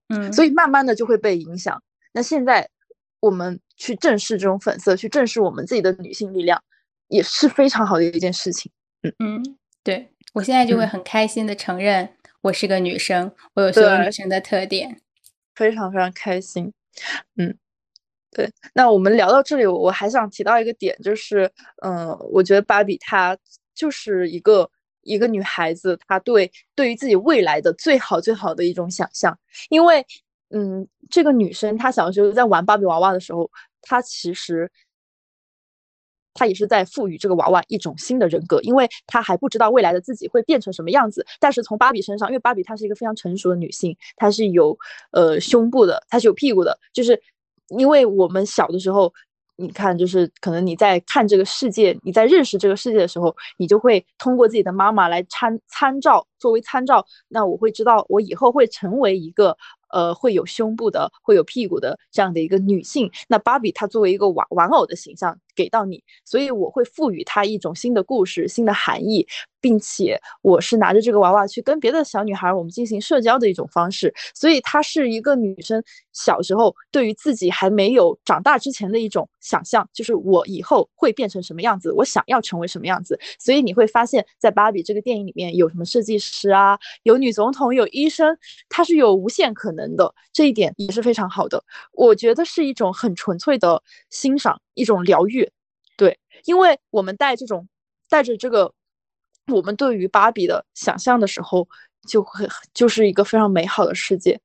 [0.10, 1.82] 嗯，所以慢慢的就会被影响。
[2.14, 2.70] 那现在。
[3.24, 6.62] 我们去正视这种粉色，去正视我们自己的女性力量，
[7.08, 8.70] 也是非常好的一件事情。
[9.02, 15.00] 嗯嗯，对我现在就会很开心的承认我是个女生，我有所有女生的特点，
[15.56, 16.74] 非常非常开心。
[17.38, 17.58] 嗯，
[18.30, 18.52] 对。
[18.74, 21.50] 那我们聊到这里，我还想提到一个点，就是，
[21.82, 23.38] 嗯，我觉得芭比她
[23.74, 24.70] 就是一个
[25.04, 30.06] 一个女孩子，她对对于自己未来的最好最好的一种想象，因为。
[30.56, 33.50] 嗯，这个女生她小时候在玩芭比娃娃的时候，
[33.82, 34.72] 她其实
[36.36, 41.26] 她也是在赋予这个娃娃一种新的人格，因为她还不知道未来的自己会变成什么样子。
[41.40, 44.78] 但是从芭比身上，因为芭比她是一个非常成熟的女性，她是有
[45.12, 47.20] 呃胸部的，她是有屁股的，就是
[47.80, 49.12] 因为我们小的时候，
[49.56, 59.58] 你看，就是可能你在看这个世界，你在认识这个世界的时候，你就会通过自己的妈妈来参参照，作为参照，那我会知道我以后会成为一个。
[59.94, 69.26] 呃，会有胸部的，会有屁股的这样的一个女性，那芭比她作为一个玩玩偶的形象给到你，所以我会赋予它一种新的故事、新的含义，
[69.62, 75.82] 并且我是拿着这个娃娃去跟别的小女孩我们进行社交的一种方式，所以它是一个女生
[76.12, 83.20] 小时候对于自己还没有长大之前的一种想象，就是我以后会变成什么样子，我想要成为什么样子。
[83.40, 88.36] 所以你会发现在芭比这个电影里面有什么设计师啊，有女总统，有医生，
[88.70, 89.84] 她是有无限可能。
[89.96, 95.52] 的这一点也是非常好的，我觉得是一种很纯粹的欣赏，一种疗愈。
[95.98, 97.68] 对，因为我们带这种
[98.10, 98.74] 带着这个
[99.48, 101.68] 我们对于芭比的想象的时候，
[102.08, 104.40] 就会就是一个非常美好的世界。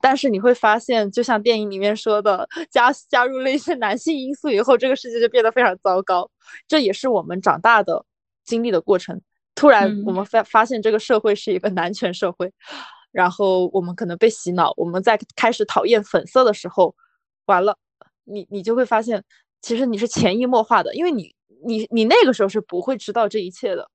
[0.00, 6.30] 但是你会发现，就像电影里面说的，加加入了一些男性因素以后，这个世界就变得非常糟糕。
[6.68, 8.04] 这也是我们长大的
[8.44, 9.20] 经历的过程。
[9.54, 12.52] 突然，我们发发现这个社会是一个男权社会。
[13.12, 16.94] 然后我们可能被洗脑，我们在开始讨厌粉色的时候，
[17.46, 17.78] 完了，
[18.24, 19.22] 你你就会发现，
[19.64, 21.34] 其实你是潜移默化的，因为你
[21.66, 23.90] 你你那个时候是不会知道这一切的，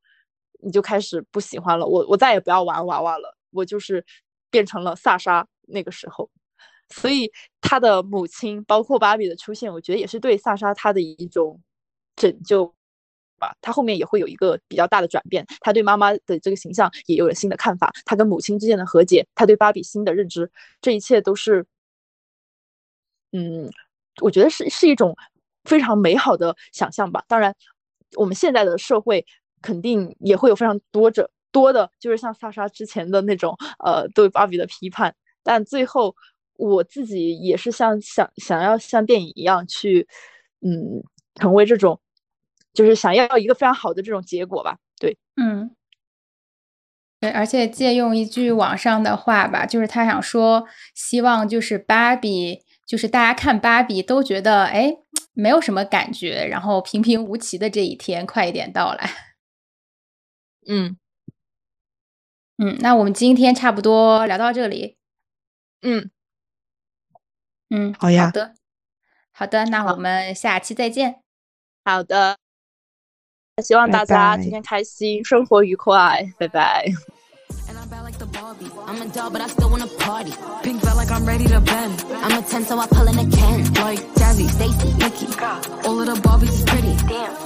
[0.64, 1.86] 你就开始不喜欢了。
[1.86, 4.04] 我我再也不要玩娃娃了，我就是
[4.50, 6.28] 变成了萨莎那个时候。
[6.90, 11.62] 所以他的母亲，包括芭比的出现，我觉得也是对萨莎她的一种
[12.16, 12.74] 拯救。
[13.38, 20.52] 吧，他后面也会有一个比较大的转变，他对妈妈的这个形象也有了新的看法，他跟母亲之间的和解，他对芭比新的认知，
[20.82, 21.66] 这一切都是，
[23.32, 23.72] 嗯，
[24.22, 25.16] 我觉得是是一种
[25.70, 27.24] 非常美好的想象吧。
[27.30, 27.56] 当然，
[28.18, 29.26] 我们现在的社会
[29.62, 36.14] 肯定也会有非常多着多的，就是像萨莎之前的那种呃对芭比的批判，但最后
[36.58, 40.08] 我自己也是像想想要像电影一样去，
[40.60, 41.02] 嗯，
[41.36, 42.02] 成为这种。
[42.72, 45.72] 就是想要一个非常好的这种结果吧，对，嗯，
[47.20, 54.98] 对，而且借用一句网上的话吧，就是他想说，希望就是芭比，就是大家看芭比都觉得哎
[55.34, 59.08] 没有什么感觉，然后平平无奇的这一天快一点到来。
[60.68, 60.98] 嗯
[62.58, 64.98] 嗯，那我们今天差不多聊到这里。
[65.84, 66.10] 嗯
[67.70, 68.56] 嗯，好呀，好的，
[69.32, 71.22] 好的，那我们下期再见。
[71.86, 72.40] 好的。
[73.64, 76.88] 希望大家天天开心，生活愉快，拜拜。
[78.50, 80.34] I'm a doll, but I still wanna party.
[80.64, 82.04] Pink felt like I'm ready to bend.
[82.10, 83.74] I'm a 10, so I pull in a Ken.
[83.76, 85.28] Like Jazzy, Stacy, Nikki.
[85.88, 86.96] All of the Barbies is pretty.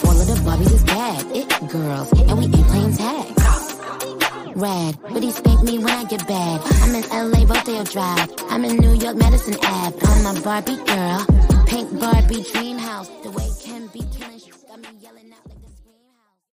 [0.07, 1.25] All of the Barbies is bad.
[1.35, 4.55] It girls, and we ain't playing tag.
[4.55, 6.61] Rad, but he spank me when I get bad.
[6.83, 8.29] I'm in LA, Rodeo Drive.
[8.49, 9.99] I'm in New York, Madison Ave.
[10.07, 11.25] I'm a Barbie girl.
[11.67, 13.09] Pink Barbie dream house.
[13.23, 15.22] The way Ken be killing, she's got me yelling.